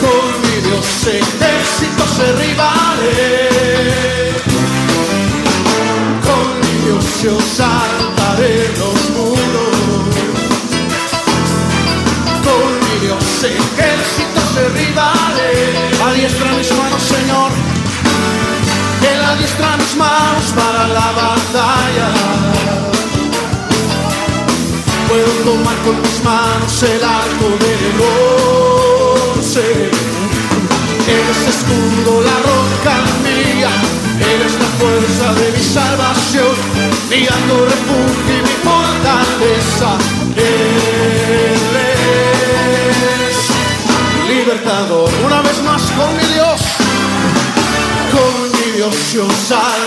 Con 0.00 0.26
mi 0.42 0.56
Dios 0.68 0.88
ejércitos 1.06 2.10
derribaré. 2.18 3.26
Con 6.26 6.46
mi 6.60 6.72
Dios 6.84 7.04
yo 7.22 7.34
saltaré 7.56 8.54
los 8.78 8.78
muros. 8.78 8.97
Derribaré. 14.88 15.52
Adiestra 16.02 16.52
mis 16.52 16.70
manos, 16.72 17.02
Señor. 17.02 17.50
alistra 19.32 19.76
mis 19.76 19.94
manos 19.96 20.52
para 20.54 20.88
la 20.88 21.12
batalla. 21.12 22.08
Puedo 25.08 25.30
tomar 25.44 25.76
con 25.84 26.00
mis 26.00 26.24
manos 26.24 26.82
el 26.82 27.04
arco 27.04 27.48
de 27.64 27.72
bronce. 27.96 29.90
Eres 31.06 31.42
escudo, 31.54 32.22
la 32.22 32.36
roca 32.48 32.96
mía, 33.24 33.70
eres 34.34 34.54
la 34.62 34.68
fuerza 34.78 35.26
de 35.40 35.52
mi 35.52 35.64
salvación, 35.64 36.54
mi 37.10 37.26
alto 37.26 37.64
refugio 37.64 38.34
y 38.36 38.42
mi 38.42 38.54
fortaleza. 38.66 39.90
Libertador, 44.48 45.10
una 45.26 45.42
vez 45.42 45.62
más 45.62 45.82
con 45.90 46.16
mi 46.16 46.24
Dios, 46.24 46.60
con 48.10 48.50
mi 48.50 48.76
Dios 48.76 49.12
yo 49.12 49.28
saltaré 49.30 49.77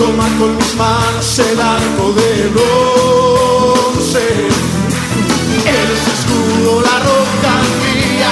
tomar 0.00 0.30
con 0.38 0.56
mis 0.56 0.74
manos 0.76 1.38
el 1.38 1.60
arco 1.60 2.12
de 2.12 2.48
bronce. 2.54 4.26
Eres 5.78 6.02
escudo, 6.16 6.80
la 6.80 6.96
roca 7.08 7.54
mía. 7.84 8.30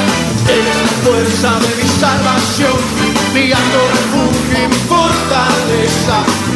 Eres 0.49 0.81
la 0.87 0.95
fuerza 1.05 1.51
de 1.65 1.71
mi 1.83 1.89
salvación. 2.01 2.79
Mi 3.35 3.53
alto 3.53 3.81
refugio 3.97 4.65
y 4.65 4.69
mi 4.69 4.81
fortaleza. 4.93 6.48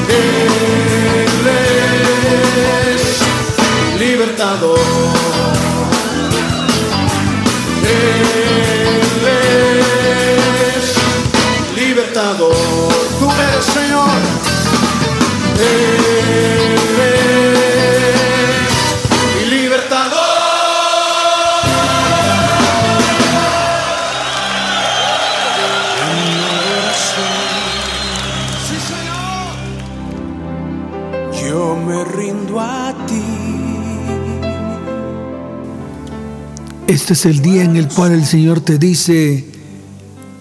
Este 37.12 37.28
es 37.28 37.36
el 37.36 37.42
día 37.42 37.62
en 37.64 37.76
el 37.76 37.88
cual 37.88 38.12
el 38.12 38.24
Señor 38.24 38.62
te 38.62 38.78
dice, 38.78 39.44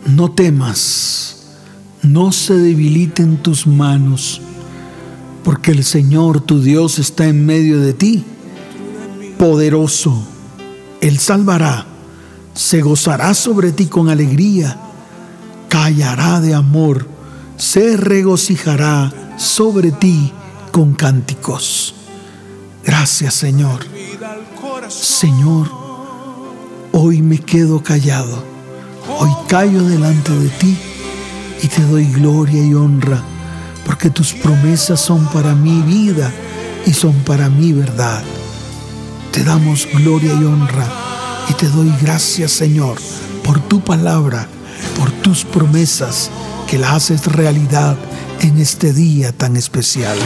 no 0.05 0.31
temas, 0.31 1.47
no 2.01 2.31
se 2.31 2.53
debiliten 2.53 3.43
tus 3.43 3.67
manos, 3.67 4.39
porque 5.43 5.71
el 5.71 5.83
Señor 5.83 6.39
tu 6.39 6.61
Dios 6.61 6.97
está 6.97 7.27
en 7.27 7.45
medio 7.45 7.81
de 7.81 7.91
ti, 7.91 8.23
poderoso. 9.37 10.25
Él 11.01 11.19
salvará, 11.19 11.87
se 12.53 12.79
gozará 12.79 13.33
sobre 13.33 13.73
ti 13.73 13.87
con 13.87 14.07
alegría, 14.07 14.79
callará 15.67 16.39
de 16.39 16.53
amor, 16.53 17.05
se 17.57 17.97
regocijará 17.97 19.35
sobre 19.37 19.91
ti 19.91 20.31
con 20.71 20.93
cánticos. 20.93 21.95
Gracias 22.85 23.33
Señor. 23.33 23.81
Señor, 24.87 25.80
hoy 26.91 27.21
me 27.21 27.37
quedo 27.37 27.81
callado, 27.81 28.43
hoy 29.19 29.29
callo 29.47 29.83
delante 29.83 30.31
de 30.31 30.49
ti 30.49 30.77
y 31.61 31.67
te 31.67 31.81
doy 31.83 32.05
gloria 32.11 32.63
y 32.63 32.73
honra, 32.73 33.21
porque 33.85 34.09
tus 34.09 34.33
promesas 34.33 34.99
son 34.99 35.25
para 35.27 35.55
mi 35.55 35.81
vida 35.81 36.31
y 36.85 36.93
son 36.93 37.13
para 37.23 37.49
mi 37.49 37.73
verdad. 37.73 38.23
Te 39.31 39.43
damos 39.43 39.87
gloria 39.93 40.33
y 40.33 40.43
honra 40.43 40.87
y 41.49 41.53
te 41.53 41.67
doy 41.67 41.91
gracias 42.01 42.51
Señor 42.51 42.97
por 43.43 43.59
tu 43.59 43.81
palabra, 43.81 44.47
por 44.97 45.11
tus 45.11 45.45
promesas 45.45 46.29
que 46.67 46.77
la 46.77 46.93
haces 46.95 47.27
realidad 47.27 47.97
en 48.41 48.57
este 48.57 48.93
día 48.93 49.31
tan 49.31 49.55
especial. 49.55 50.17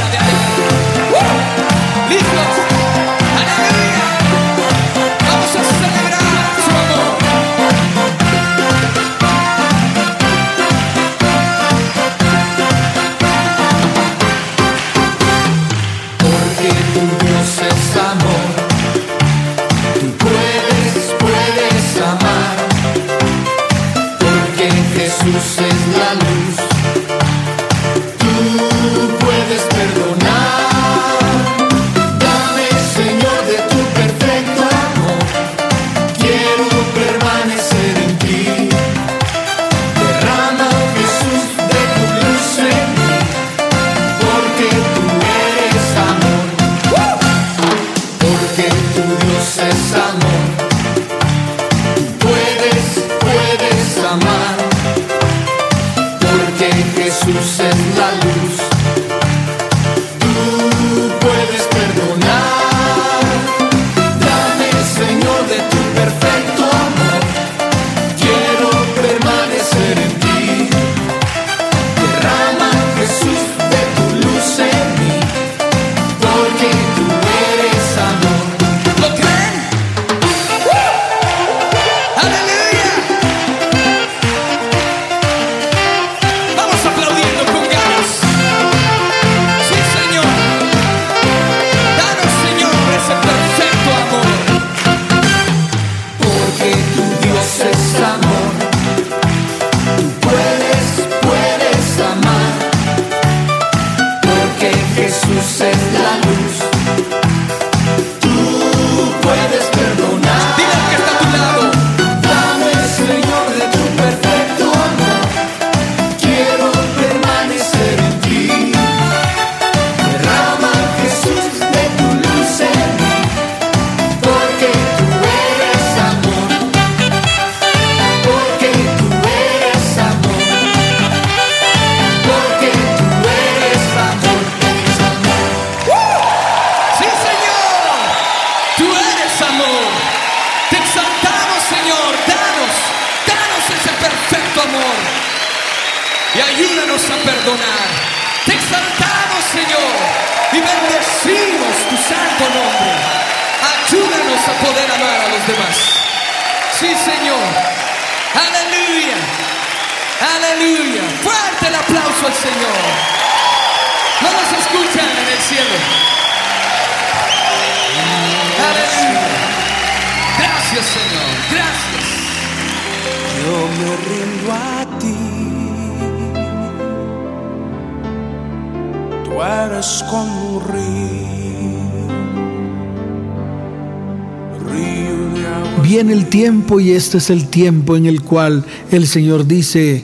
Y 186.68 186.92
este 186.92 187.20
es 187.20 187.30
el 187.30 187.48
tiempo 187.48 187.96
en 187.96 188.08
el 188.08 188.22
cual 188.22 188.66
el 188.92 189.08
Señor 189.08 189.46
dice, 189.46 190.04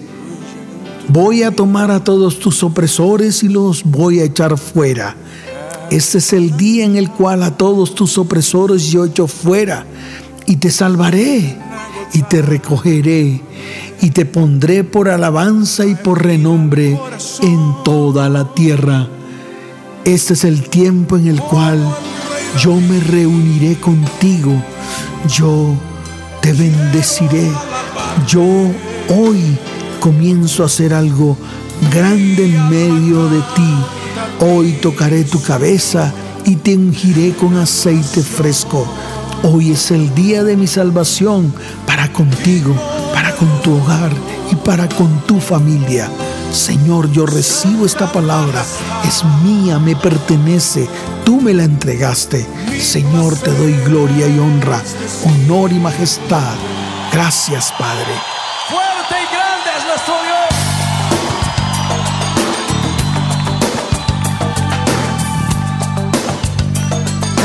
voy 1.08 1.42
a 1.42 1.52
tomar 1.52 1.90
a 1.90 2.04
todos 2.04 2.40
tus 2.40 2.64
opresores 2.64 3.44
y 3.44 3.50
los 3.50 3.84
voy 3.84 4.20
a 4.20 4.26
echar 4.26 4.58
fuera. 4.58 5.16
Este 5.90 6.20
es 6.20 6.34
el 6.34 6.56
día 6.58 6.86
en 6.86 6.96
el 6.98 7.10
cual 7.10 7.42
a 7.44 7.58
todos 7.58 7.96
tus 7.96 8.18
opresores 8.18 8.92
yo 8.92 9.06
echo 9.06 9.28
fuera 9.28 9.86
y 10.46 10.58
te 10.58 10.70
salvaré 10.70 11.58
y 12.14 12.22
te 12.22 12.44
recogeré 12.44 13.42
y 14.00 14.10
te 14.12 14.26
pondré 14.26 14.84
por 14.84 15.10
alabanza 15.10 15.86
y 15.86 15.96
por 15.96 16.24
renombre 16.24 17.00
en 17.42 17.74
toda 17.84 18.30
la 18.30 18.54
tierra. 18.54 19.08
Este 20.06 20.34
es 20.34 20.44
el 20.44 20.70
tiempo 20.70 21.18
en 21.18 21.28
el 21.28 21.42
cual 21.42 21.80
yo 22.60 22.76
me 22.76 23.00
reuniré 23.00 23.76
contigo, 23.80 24.54
yo 25.28 25.76
te 26.42 26.54
bendeciré, 26.54 27.52
yo 28.28 28.42
hoy 29.10 29.58
comienzo 30.00 30.64
a 30.64 30.66
hacer 30.66 30.94
algo 30.94 31.38
grande 31.94 32.46
en 32.46 32.70
medio 32.70 33.30
de 33.30 33.40
ti. 33.56 33.76
Hoy 34.40 34.74
tocaré 34.82 35.24
tu 35.24 35.42
cabeza 35.42 36.12
y 36.46 36.56
te 36.56 36.76
ungiré 36.76 37.34
con 37.34 37.58
aceite 37.58 38.24
fresco. 38.24 38.88
Hoy 39.44 39.72
es 39.72 39.92
el 39.92 40.14
día 40.16 40.44
de 40.44 40.58
mi 40.58 40.68
salvación 40.68 41.54
para 41.86 42.12
contigo, 42.12 42.76
para 43.14 43.36
con 43.36 43.62
tu 43.62 43.76
hogar 43.76 44.12
y 44.52 44.56
para 44.56 44.90
con 44.90 45.22
tu 45.28 45.40
familia. 45.40 46.10
Señor, 46.52 47.10
yo 47.12 47.26
recibo 47.26 47.86
esta 47.86 48.12
palabra, 48.12 48.62
es 49.08 49.24
mía, 49.42 49.80
me 49.80 49.96
pertenece, 49.96 50.90
tú 51.24 51.40
me 51.40 51.54
la 51.54 51.64
entregaste. 51.64 52.46
Señor, 52.78 53.38
te 53.38 53.52
doy 53.52 53.74
gloria 53.86 54.28
y 54.28 54.38
honra, 54.38 54.82
honor 55.26 55.72
y 55.72 55.80
majestad. 55.80 56.54
Gracias, 57.14 57.74
Padre. 57.80 58.14
Fuerte 58.70 59.16
y 59.16 59.28
grande 59.34 59.70
es 59.78 59.86
nuestro 59.86 60.14
Dios. 60.24 60.52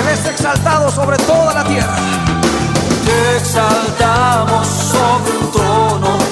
Él 0.00 0.08
es 0.18 0.26
exaltado 0.26 0.90
sobre 0.90 1.16
toda 1.18 1.54
la 1.54 1.64
tierra. 1.64 1.96
Te 3.04 3.36
exaltamos 3.36 4.66
sobre 4.66 5.38
un 5.38 5.52
trono 5.52 6.25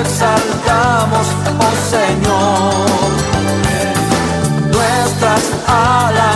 exaltamos, 0.00 1.26
oh 1.60 1.74
Señor. 1.90 2.84
Nuestras 4.72 5.42
alabanzas 5.66 6.33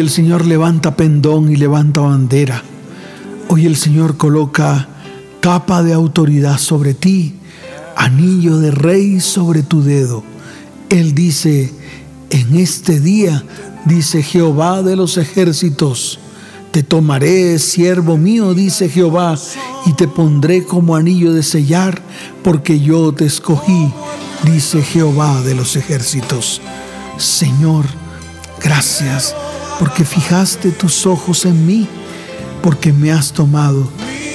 El 0.00 0.10
Señor 0.10 0.46
levanta 0.46 0.94
pendón 0.94 1.50
y 1.50 1.56
levanta 1.56 2.02
bandera. 2.02 2.62
Hoy 3.48 3.66
el 3.66 3.74
Señor 3.74 4.16
coloca 4.16 4.88
capa 5.40 5.82
de 5.82 5.92
autoridad 5.92 6.58
sobre 6.58 6.94
ti, 6.94 7.34
anillo 7.96 8.58
de 8.58 8.70
rey 8.70 9.18
sobre 9.18 9.64
tu 9.64 9.82
dedo. 9.82 10.22
Él 10.88 11.16
dice, 11.16 11.72
en 12.30 12.56
este 12.56 13.00
día, 13.00 13.44
dice 13.86 14.22
Jehová 14.22 14.84
de 14.84 14.94
los 14.94 15.16
ejércitos, 15.16 16.20
te 16.70 16.84
tomaré, 16.84 17.58
siervo 17.58 18.16
mío, 18.16 18.54
dice 18.54 18.88
Jehová, 18.88 19.36
y 19.84 19.94
te 19.94 20.06
pondré 20.06 20.62
como 20.62 20.94
anillo 20.94 21.32
de 21.32 21.42
sellar, 21.42 22.00
porque 22.44 22.78
yo 22.78 23.12
te 23.12 23.24
escogí, 23.24 23.92
dice 24.44 24.80
Jehová 24.80 25.42
de 25.42 25.56
los 25.56 25.74
ejércitos. 25.74 26.60
Señor, 27.16 27.84
gracias 28.62 29.34
porque 29.78 30.04
fijaste 30.04 30.70
tus 30.70 31.06
ojos 31.06 31.44
en 31.44 31.66
mí, 31.66 31.86
porque 32.62 32.92
me 32.92 33.12
has 33.12 33.32
tomado, 33.32 33.88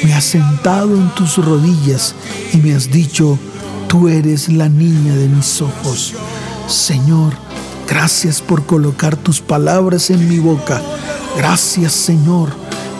me 0.03 0.13
has 0.13 0.23
sentado 0.23 0.95
en 0.95 1.09
tus 1.15 1.37
rodillas 1.37 2.15
y 2.53 2.57
me 2.57 2.73
has 2.73 2.89
dicho, 2.89 3.37
tú 3.87 4.07
eres 4.07 4.49
la 4.49 4.69
niña 4.69 5.15
de 5.15 5.27
mis 5.27 5.61
ojos. 5.61 6.13
Señor, 6.67 7.33
gracias 7.87 8.41
por 8.41 8.65
colocar 8.65 9.15
tus 9.15 9.41
palabras 9.41 10.09
en 10.09 10.27
mi 10.29 10.39
boca. 10.39 10.81
Gracias, 11.37 11.93
Señor, 11.93 12.49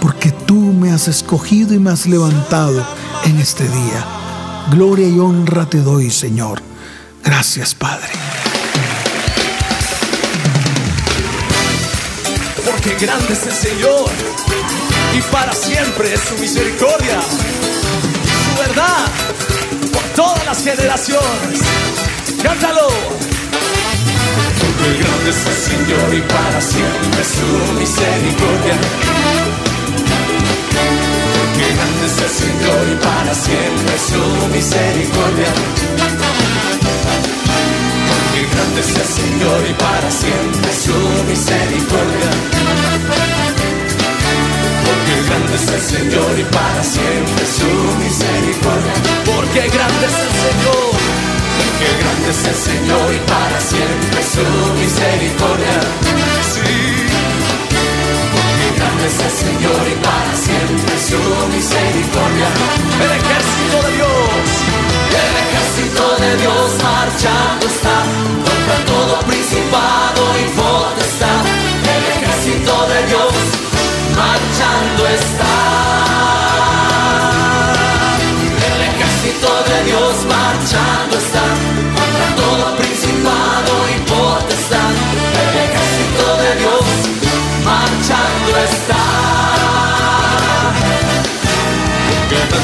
porque 0.02 0.32
tú 0.32 0.56
me 0.56 0.92
has 0.92 1.08
escogido 1.08 1.74
y 1.74 1.80
me 1.80 1.92
has 1.92 2.06
levantado 2.06 2.86
en 3.26 3.40
este 3.40 3.64
día. 3.64 4.06
Gloria 4.72 5.08
y 5.08 5.20
honra 5.20 5.70
te 5.70 5.80
doy, 5.80 6.10
Señor. 6.10 6.62
Gracias, 7.24 7.74
Padre. 7.74 8.23
Porque 12.66 12.96
grande 12.96 13.34
es 13.34 13.46
el 13.46 13.54
Señor 13.54 14.10
y 15.18 15.22
para 15.32 15.54
siempre 15.54 16.14
es 16.14 16.20
su 16.22 16.36
misericordia, 16.38 17.20
su 17.22 18.62
verdad 18.62 19.06
por 19.92 20.04
todas 20.16 20.46
las 20.46 20.64
generaciones. 20.64 21.60
Cántalo. 22.42 22.88
Porque 24.60 24.98
grande 25.00 25.30
es 25.30 25.46
el 25.46 25.56
Señor 25.72 26.14
y 26.14 26.22
para 26.22 26.62
siempre 26.62 27.22
es 27.22 27.28
su 27.28 27.74
misericordia. 27.80 28.78
Porque 31.38 31.66
grande 31.76 32.06
es 32.06 32.18
el 32.22 32.30
Señor 32.30 32.82
y 32.92 32.96
para 33.04 33.34
siempre 33.36 33.96
es 33.96 34.02
su 34.02 34.48
misericordia. 34.48 35.93
Grande 38.74 38.90
es 38.90 38.98
el 38.98 39.24
Señor 39.24 39.70
y 39.70 39.74
para 39.74 40.10
siempre 40.10 40.74
su 40.74 40.98
misericordia. 41.30 42.30
Porque 44.84 45.30
grande 45.30 45.56
es 45.56 45.68
el 45.68 45.82
Señor 45.82 46.40
y 46.40 46.44
para 46.46 46.84
siempre 46.84 47.46
su 47.46 47.70
misericordia. 48.02 48.94
Porque 49.26 49.70
grande 49.70 50.06
es 50.08 50.18
el 50.26 50.34
Señor. 50.42 50.90
Porque 51.60 51.88
grande 52.02 52.30
es 52.32 52.46
el 52.48 52.56
Señor 52.56 53.14
y 53.14 53.20
para 53.30 53.62
siempre 53.62 54.24
su 54.24 54.74
misericordia. 54.82 56.33
Es 59.06 59.20
el 59.20 59.32
Señor 59.32 59.84
y 59.92 59.96
para 60.02 60.34
siempre 60.34 60.98
su 60.98 61.20
misericordia. 61.54 62.48
El 63.04 63.12
ejército 63.12 63.78
de 63.86 63.92
Dios. 63.98 64.46
El 65.12 65.34
ejército 65.44 66.04
de 66.24 66.38
Dios 66.38 66.68
marchando 66.82 67.66
está 67.68 67.98
contra 68.48 68.78
todo 68.86 69.20
principado 69.28 70.22
y 70.40 70.46
potestad. 70.56 71.44
El 71.96 72.04
ejército 72.16 72.74
de 72.88 73.00
Dios 73.08 73.34
marchando 74.16 75.08
está. 75.20 75.54
El 78.72 78.82
ejército 78.88 79.50
de 79.68 79.84
Dios 79.84 80.14
marchando 80.32 81.18
está 81.18 81.93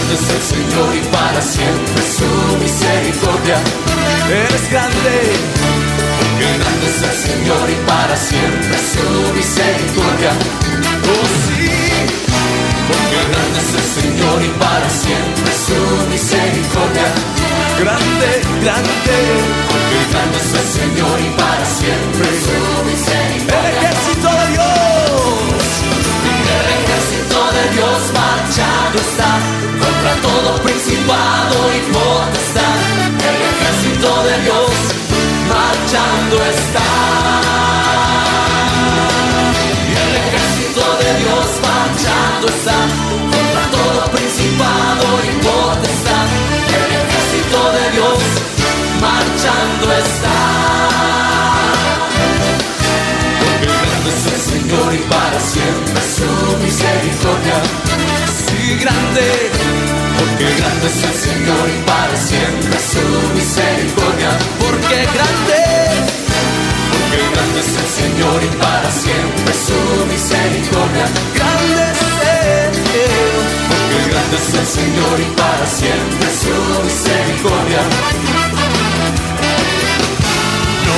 grande 0.10 0.14
es 0.14 0.30
el 0.30 0.42
Señor 0.42 0.96
y 0.96 1.02
para 1.12 1.42
siempre 1.42 2.02
su 2.18 2.58
misericordia. 2.58 3.58
Eres 4.30 4.72
grande. 4.72 5.16
Porque 6.18 6.48
grande 6.58 6.86
es 6.90 7.02
el 7.04 7.18
Señor 7.30 7.70
y 7.70 7.78
para 7.86 8.16
siempre 8.16 8.78
su 8.92 9.34
misericordia. 9.34 10.32
Oh 11.06 11.28
sí. 11.46 11.70
Porque 12.90 13.20
grande 13.30 13.60
es 13.60 13.72
el 13.82 13.88
Señor 14.02 14.38
y 14.42 14.52
para 14.58 14.90
siempre 14.90 15.50
su 15.66 15.80
misericordia. 16.10 17.08
Grande, 17.80 18.30
grande. 18.64 19.18
Porque 19.70 19.98
grande 20.10 20.38
es 20.42 20.52
el 20.62 20.68
Señor 20.80 21.16
y 21.20 21.30
para 21.38 21.66
siempre 21.66 22.28
su 22.46 22.58
misericordia. 22.90 23.70
El 23.70 23.86
ejército 23.86 24.39
Dios 27.80 28.12
marchando 28.14 29.00
está 29.00 29.40
contra 29.80 30.14
todo 30.22 30.62
principado 30.64 31.56
y 31.74 31.80
potestad. 31.94 32.78
El 33.30 33.36
ejército 33.52 34.24
de 34.24 34.42
Dios 34.44 34.72
marchando 35.48 36.44
está. 36.44 37.89
Grande 60.80 60.88
es 60.88 61.04
el 61.04 61.14
Señor 61.14 61.70
y 61.70 61.82
para 61.84 62.16
siempre 62.16 62.80
su 62.80 63.04
misericordia. 63.36 64.32
Porque 64.60 64.96
grande. 65.16 65.62
Porque 66.92 67.20
grande 67.34 67.60
es 67.60 67.72
el 67.76 67.90
Señor 68.00 68.44
y 68.44 68.48
para 68.58 68.92
siempre 68.92 69.54
su 69.54 70.06
misericordia. 70.06 71.06
Grande 71.36 71.84
es 71.92 72.00
Él. 72.30 73.04
Porque 73.70 74.00
grande 74.10 74.36
es 74.38 74.54
el 74.54 74.68
Señor 74.68 75.20
y 75.20 75.30
para 75.36 75.66
siempre 75.68 76.28
su 76.42 76.56
misericordia. 76.84 77.82
No 80.88 80.98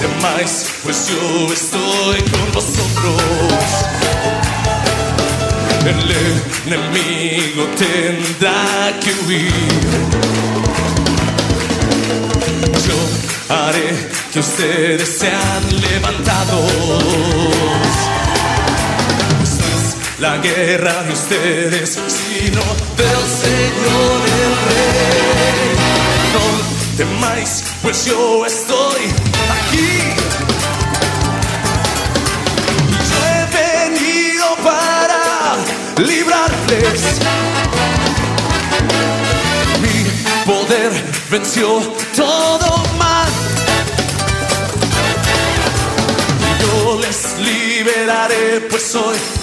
temáis, 0.00 0.52
pues 0.82 1.08
yo 1.08 1.52
estoy 1.52 2.18
con 2.30 2.52
vosotros. 2.52 4.39
El 5.82 6.72
enemigo 6.72 7.64
tendrá 7.76 8.92
que 9.02 9.12
huir. 9.24 9.50
Yo 12.86 13.54
haré 13.54 14.08
que 14.30 14.40
ustedes 14.40 15.08
sean 15.08 15.62
levantados. 15.80 16.72
No 19.38 19.44
es 19.44 19.96
la 20.18 20.36
guerra 20.36 21.02
de 21.04 21.12
ustedes, 21.14 21.98
sino 22.08 22.62
del 22.98 23.22
Señor 23.42 24.20
Rey. 24.68 25.76
No 26.34 26.44
temáis, 26.98 27.64
pues 27.82 28.04
yo 28.04 28.44
estoy 28.44 28.79
Mi 39.82 40.06
poder 40.46 40.92
venció 41.28 41.80
todo 42.14 42.82
mal. 42.96 43.28
Yo 46.60 47.00
les 47.00 47.38
liberaré, 47.38 48.60
pues 48.70 48.82
soy 48.84 49.39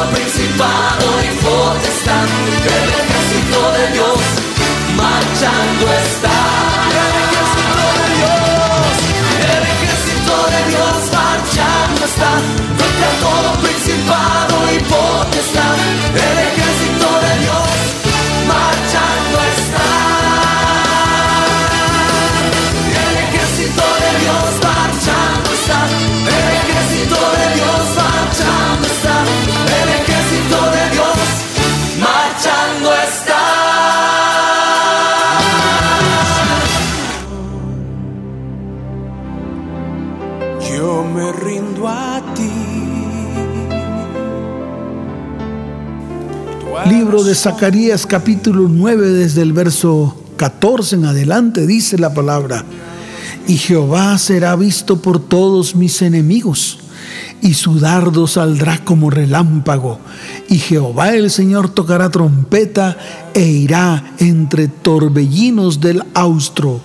todo 0.00 0.10
principado 0.10 1.06
y 1.22 1.44
potestad. 1.44 2.26
El 2.64 2.88
ejército 2.90 3.72
de 3.72 3.92
Dios 3.92 4.18
marchando 4.96 5.92
está. 5.92 6.39
Libro 47.20 47.28
de 47.28 47.36
Zacarías 47.36 48.06
capítulo 48.06 48.66
9 48.66 49.08
desde 49.08 49.42
el 49.42 49.52
verso 49.52 50.16
14 50.38 50.96
en 50.96 51.04
adelante 51.04 51.66
dice 51.66 51.98
la 51.98 52.14
palabra, 52.14 52.64
y 53.46 53.58
Jehová 53.58 54.16
será 54.16 54.56
visto 54.56 55.02
por 55.02 55.20
todos 55.20 55.76
mis 55.76 56.00
enemigos, 56.00 56.78
y 57.42 57.52
su 57.52 57.78
dardo 57.78 58.26
saldrá 58.26 58.82
como 58.82 59.10
relámpago, 59.10 59.98
y 60.48 60.56
Jehová 60.56 61.10
el 61.14 61.30
Señor 61.30 61.68
tocará 61.68 62.08
trompeta 62.08 62.96
e 63.34 63.46
irá 63.46 64.14
entre 64.16 64.68
torbellinos 64.68 65.78
del 65.78 66.02
austro, 66.14 66.80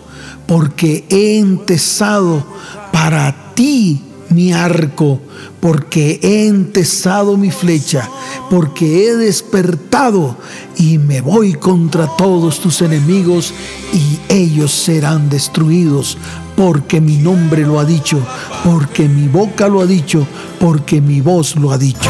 porque 0.48 1.06
he 1.10 1.40
entesado 1.40 2.46
para 2.92 3.54
ti 3.56 4.02
mi 4.36 4.52
arco, 4.52 5.22
porque 5.62 6.20
he 6.22 6.48
entesado 6.48 7.38
mi 7.38 7.52
flecha, 7.52 8.10
porque 8.50 9.08
he 9.08 9.16
despertado 9.16 10.38
y 10.76 10.98
me 10.98 11.22
voy 11.22 11.54
contra 11.54 12.08
todos 12.18 12.60
tus 12.60 12.82
enemigos 12.82 13.54
y 13.94 14.20
ellos 14.28 14.72
serán 14.72 15.30
destruidos, 15.30 16.18
porque 16.58 17.00
mi 17.00 17.18
nombre 17.18 17.62
lo 17.62 17.80
ha 17.80 17.86
dicho, 17.86 18.20
porque 18.66 19.08
mi 19.08 19.30
boca 19.30 19.70
lo 19.70 19.80
ha 19.80 19.86
dicho, 19.86 20.28
porque 20.60 21.00
mi 21.00 21.22
voz 21.22 21.56
lo 21.56 21.72
ha 21.72 21.78
dicho. 21.78 22.10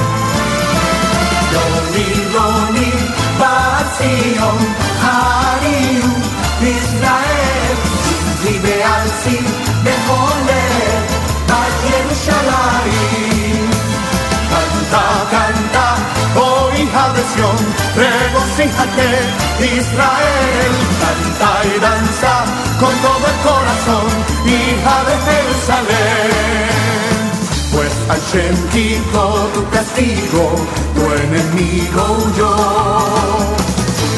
Sión, 17.36 17.58
regocíjate, 17.96 19.08
Israel. 19.60 20.72
Canta 21.02 21.52
y 21.66 21.80
danza 21.80 22.46
con 22.80 22.96
todo 23.02 23.26
el 23.28 23.38
corazón, 23.44 24.08
hija 24.46 25.04
de 25.04 25.16
Jerusalén. 25.32 26.66
Pues 27.74 27.94
Hashem 28.08 28.56
quitó 28.70 29.50
tu 29.54 29.70
castigo, 29.70 30.44
tu 30.96 31.04
enemigo 31.14 32.02
huyó. 32.26 33.65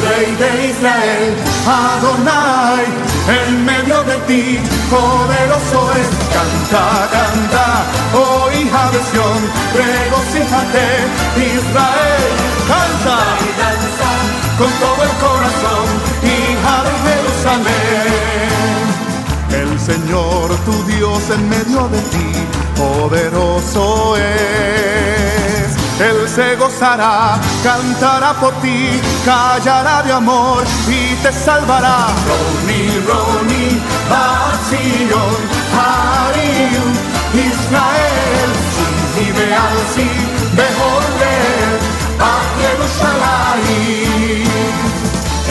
Rey 0.06 0.36
de 0.36 0.68
Israel, 0.70 1.34
Adonai, 1.66 2.86
en 3.40 3.66
medio 3.66 4.04
de 4.04 4.18
ti, 4.28 4.60
poderoso 4.90 5.92
es. 6.02 6.08
Canta, 6.36 6.86
canta, 7.16 7.68
oh 8.14 8.50
hija 8.52 8.84
de 8.92 9.00
Sión, 9.10 9.40
regocíjate, 9.74 10.86
Israel. 11.36 12.32
Canta 12.72 13.18
y 13.48 13.50
danza 13.62 14.12
con 14.58 14.72
todo 14.84 15.02
el 15.04 15.14
corazón, 15.26 15.88
hija 16.24 16.76
de 16.88 16.94
Jerusalén. 17.08 18.18
El 19.62 19.80
Señor 19.80 20.50
tu 20.66 20.76
Dios 20.92 21.22
en 21.30 21.50
medio 21.50 21.88
de 21.90 22.02
ti, 22.14 22.30
poderoso 22.76 24.18
es. 24.18 25.67
Él 26.00 26.30
se 26.30 26.56
gozará, 26.56 27.40
cantará 27.64 28.34
por 28.34 28.54
ti, 28.62 29.02
callará 29.26 30.04
de 30.04 30.14
amor 30.14 30.64
y 30.88 31.16
te 31.24 31.34
salvará. 31.34 32.08
Roni, 32.28 33.00
Roni, 33.08 33.82
Basion, 34.08 35.38
Hariu, 35.74 36.86
Israel, 37.34 38.52
sin 39.96 40.18
beholer, 40.56 41.80
a 42.20 42.34
Jerusalén. 42.62 44.48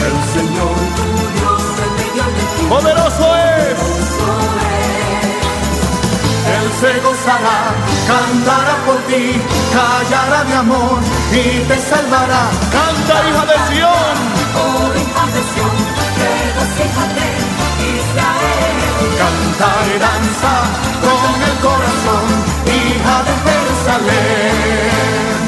El 0.05 0.15
Señor 0.33 0.77
tu 0.95 1.07
Dios 1.35 1.63
en 1.83 1.91
medio 1.99 2.23
de 2.23 2.43
ti, 2.55 2.63
Poderoso 2.69 3.25
es. 3.35 3.79
Él 6.55 6.67
se 6.79 6.91
gozará, 7.01 7.59
cantará 8.07 8.75
por 8.85 8.99
ti, 9.07 9.23
callará 9.75 10.43
de 10.45 10.55
amor 10.55 10.99
y 11.31 11.59
te 11.67 11.77
salvará. 11.89 12.43
Canta 12.75 13.15
hija 13.27 13.43
de 13.51 13.57
Sión. 13.67 14.15
Oh, 14.61 14.87
hija 15.01 15.23
de 15.35 15.41
Sión, 15.51 15.75
regocíjate, 16.23 17.27
Israel. 17.95 18.77
Canta 19.21 19.69
y 19.93 19.95
danza 20.07 20.53
con 21.05 21.35
el 21.49 21.55
corazón, 21.67 22.25
hija 22.65 23.15
de 23.27 23.33
Jerusalén. 23.45 25.46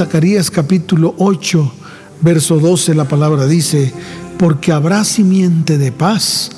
Zacarías 0.00 0.50
capítulo 0.50 1.14
8, 1.18 1.72
verso 2.22 2.58
12, 2.58 2.94
la 2.94 3.04
palabra 3.04 3.46
dice, 3.46 3.92
porque 4.38 4.72
habrá 4.72 5.04
simiente 5.04 5.76
de 5.76 5.92
paz, 5.92 6.52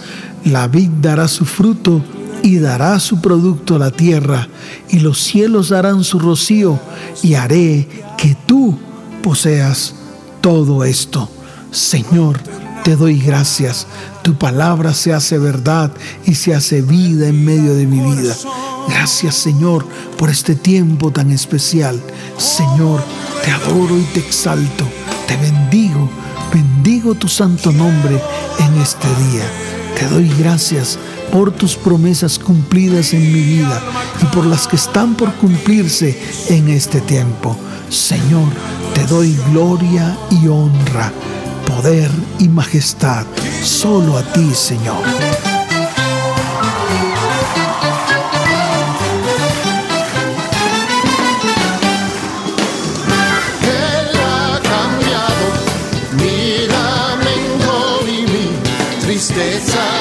la 0.45 0.69
vid 0.69 0.91
dará 1.01 1.27
su 1.27 1.45
fruto 1.45 2.05
y 2.45 2.61
dará 2.61 3.01
su 3.01 3.21
producto 3.21 3.75
a 3.75 3.79
la 3.81 3.91
tierra, 3.91 4.47
y 4.91 5.01
los 5.01 5.21
cielos 5.21 5.71
darán 5.71 6.05
su 6.05 6.21
rocío, 6.21 6.79
y 7.25 7.35
haré 7.35 7.89
que 8.17 8.37
tú 8.47 8.79
poseas 9.25 9.97
todo 10.41 10.85
esto. 10.85 11.29
Señor, 11.73 12.39
te 12.85 12.95
doy 12.95 13.19
gracias. 13.19 13.89
Tu 14.23 14.35
palabra 14.35 14.95
se 14.95 15.13
hace 15.13 15.39
verdad 15.39 15.91
y 16.25 16.37
se 16.37 16.55
hace 16.55 16.81
vida 16.81 17.27
en 17.27 17.45
medio 17.45 17.75
de 17.75 17.87
mi 17.87 17.99
vida. 17.99 18.37
Gracias 18.89 19.35
Señor 19.35 19.85
por 20.17 20.31
este 20.31 20.55
tiempo 20.55 21.11
tan 21.11 21.31
especial. 21.31 22.01
Señor, 22.39 23.03
te 23.45 23.51
adoro 23.51 23.99
y 23.99 24.05
te 24.15 24.21
exalto, 24.21 24.85
te 25.27 25.37
bendigo, 25.37 26.09
bendigo 26.53 27.15
tu 27.15 27.29
santo 27.29 27.73
nombre 27.73 28.21
en 28.59 28.81
este 28.81 29.09
día. 29.09 29.45
Te 29.99 30.07
doy 30.07 30.31
gracias 30.39 30.99
por 31.33 31.51
tus 31.51 31.75
promesas 31.75 32.39
cumplidas 32.39 33.13
en 33.15 33.33
mi 33.33 33.41
vida 33.41 33.83
y 34.21 34.27
por 34.27 34.47
las 34.47 34.69
que 34.69 34.77
están 34.77 35.15
por 35.15 35.33
cumplirse 35.35 36.19
en 36.49 36.69
este 36.69 37.01
tiempo. 37.01 37.57
Señor, 37.89 38.49
te 38.95 39.05
doy 39.07 39.37
gloria 39.51 40.17
y 40.31 40.47
honra, 40.49 41.13
poder 41.67 42.11
y 42.39 42.49
majestad, 42.49 43.27
solo 43.63 44.19
a 44.19 44.23
ti, 44.33 44.53
Señor. 44.55 45.03
States 59.33 59.92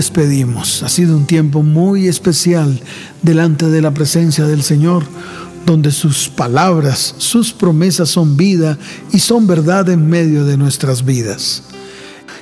despedimos. 0.00 0.82
Ha 0.82 0.88
sido 0.88 1.14
un 1.14 1.26
tiempo 1.26 1.62
muy 1.62 2.08
especial 2.08 2.80
delante 3.20 3.66
de 3.66 3.82
la 3.82 3.92
presencia 3.92 4.46
del 4.46 4.62
Señor, 4.62 5.04
donde 5.66 5.90
sus 5.90 6.30
palabras, 6.30 7.14
sus 7.18 7.52
promesas 7.52 8.08
son 8.08 8.34
vida 8.34 8.78
y 9.12 9.18
son 9.18 9.46
verdad 9.46 9.90
en 9.90 10.08
medio 10.08 10.46
de 10.46 10.56
nuestras 10.56 11.04
vidas. 11.04 11.64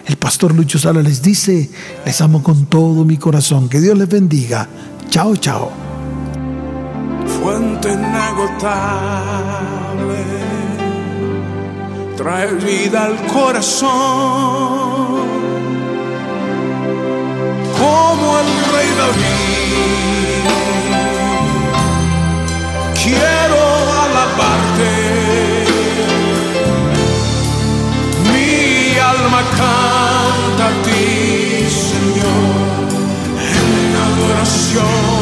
El 0.06 0.16
pastor 0.16 0.54
Lucho 0.54 0.78
Sala 0.78 1.02
les 1.02 1.20
dice, 1.20 1.68
les 2.06 2.20
amo 2.20 2.44
con 2.44 2.66
todo 2.66 3.04
mi 3.04 3.16
corazón. 3.16 3.68
Que 3.68 3.80
Dios 3.80 3.98
les 3.98 4.08
bendiga. 4.08 4.68
Chao, 5.10 5.34
chao. 5.34 5.72
fuente 7.42 7.92
inagotable, 7.92 8.54
trae 12.16 12.54
vida 12.54 13.06
al 13.06 13.16
corazón, 13.26 14.87
como 17.78 18.38
el 18.40 18.46
rey 18.72 18.90
David. 19.02 20.44
Quiero 23.02 23.60
alabarte, 24.04 24.92
mi 28.32 28.98
alma 28.98 29.42
canta 29.60 30.64
a 30.66 30.82
ti, 30.84 31.02
Señor, 31.88 32.44
en 33.54 33.96
adoración. 34.06 35.18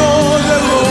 honor, 0.00 0.88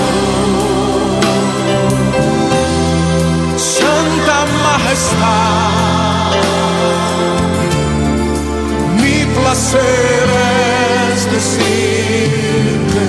Santa 3.57 4.45
Majestad. 4.63 5.77
Es 9.76 11.30
decirte, 11.30 13.03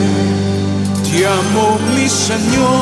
te 1.04 1.24
amo 1.24 1.78
mi 1.94 2.08
Señor. 2.08 2.77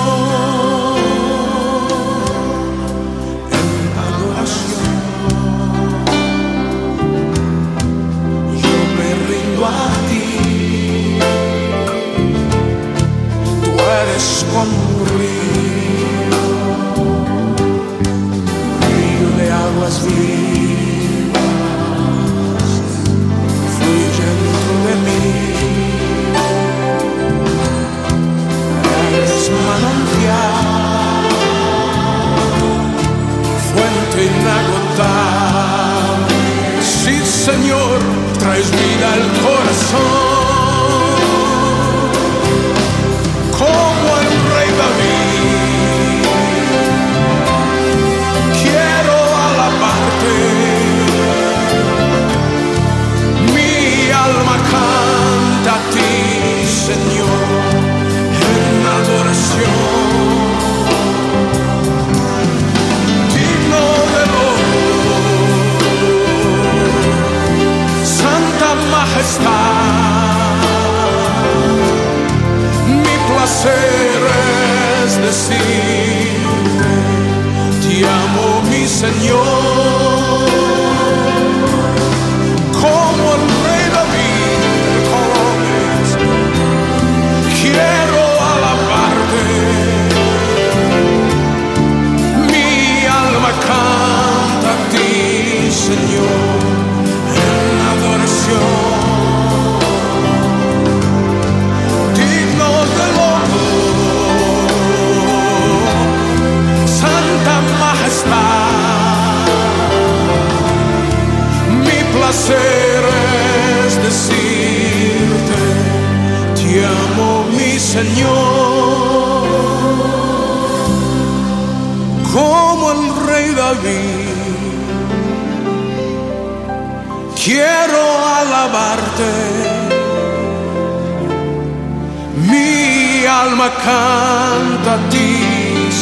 Canta 133.87 134.95
a 134.95 135.01
ti, 135.12 135.32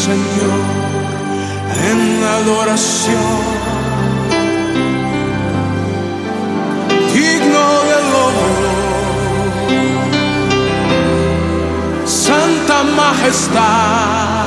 Señor, 0.07 0.62
en 1.91 2.01
adoración. 2.39 3.43
Digno 7.14 7.66
del 7.91 8.09
honor, 8.24 8.64
Santa 12.07 12.76
Majestad. 13.01 14.45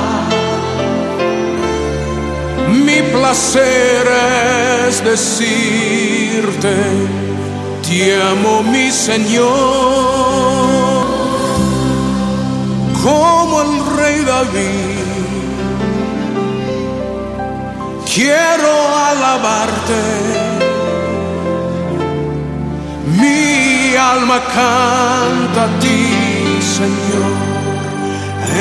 Mi 2.86 2.98
placer 3.14 4.04
es 4.88 4.94
decirte, 5.12 6.74
te 7.86 7.98
amo 8.32 8.54
mi 8.62 8.86
Señor 8.90 10.37
como 13.02 13.62
el 13.62 13.96
rey 13.96 14.24
David. 14.24 14.98
Quiero 18.12 18.72
alabarte, 19.10 20.02
mi 23.20 23.94
alma 23.94 24.40
canta 24.40 25.64
a 25.64 25.78
ti, 25.78 26.58
Señor, 26.78 27.34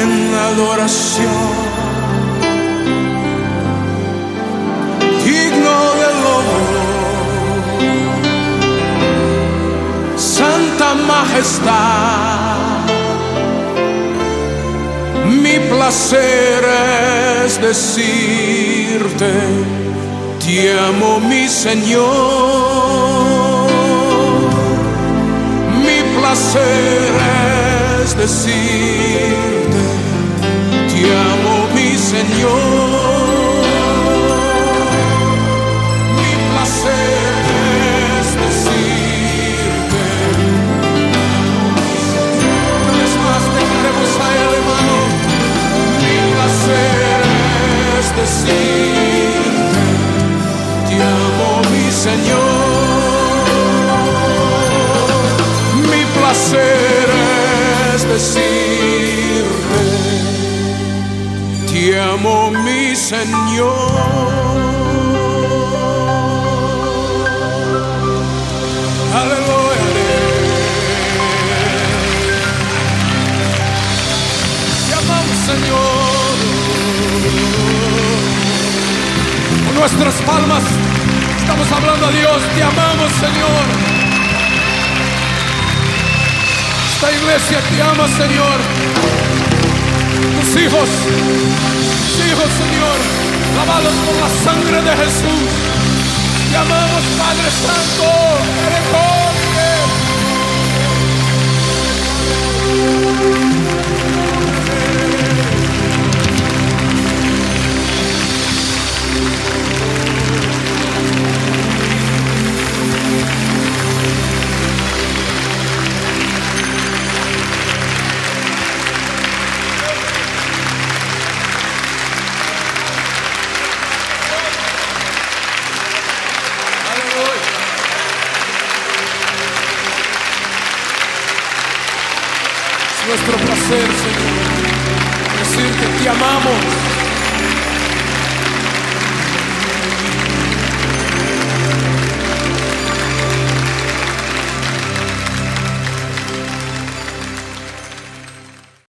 en 0.02 0.12
adoración. 0.50 1.58
Digno 5.26 5.78
del 6.02 6.20
honor, 6.36 6.78
Santa 10.16 10.94
Majestad 10.94 12.37
mi 15.48 15.60
placer 15.70 16.64
es 17.45 17.62
decirte, 17.62 19.32
te 20.43 20.80
amo 20.80 21.20
mi 21.20 21.48
Señor. 21.48 22.08
Mi 25.86 26.00
placer 26.18 27.12
es 28.04 28.18
decirte, 28.18 29.84
te 30.91 31.02
amo 31.32 31.68
mi 31.76 31.98
Señor. 31.98 33.16
Iglesia 87.28 87.60
te 87.60 87.82
ama, 87.82 88.08
Señor. 88.08 88.58
Tus 90.40 90.62
hijos, 90.62 90.90
tus 90.90 92.26
hijos, 92.26 92.50
Señor, 92.64 92.98
lavados 93.58 93.94
con 94.06 94.16
la 94.22 94.30
sangre 94.46 94.82
de 94.82 94.96
Jesús. 95.04 95.50
Te 96.50 96.58
amamos, 96.58 97.04
Padre 97.20 97.50
Santo. 97.52 98.06
Eres 98.68 99.27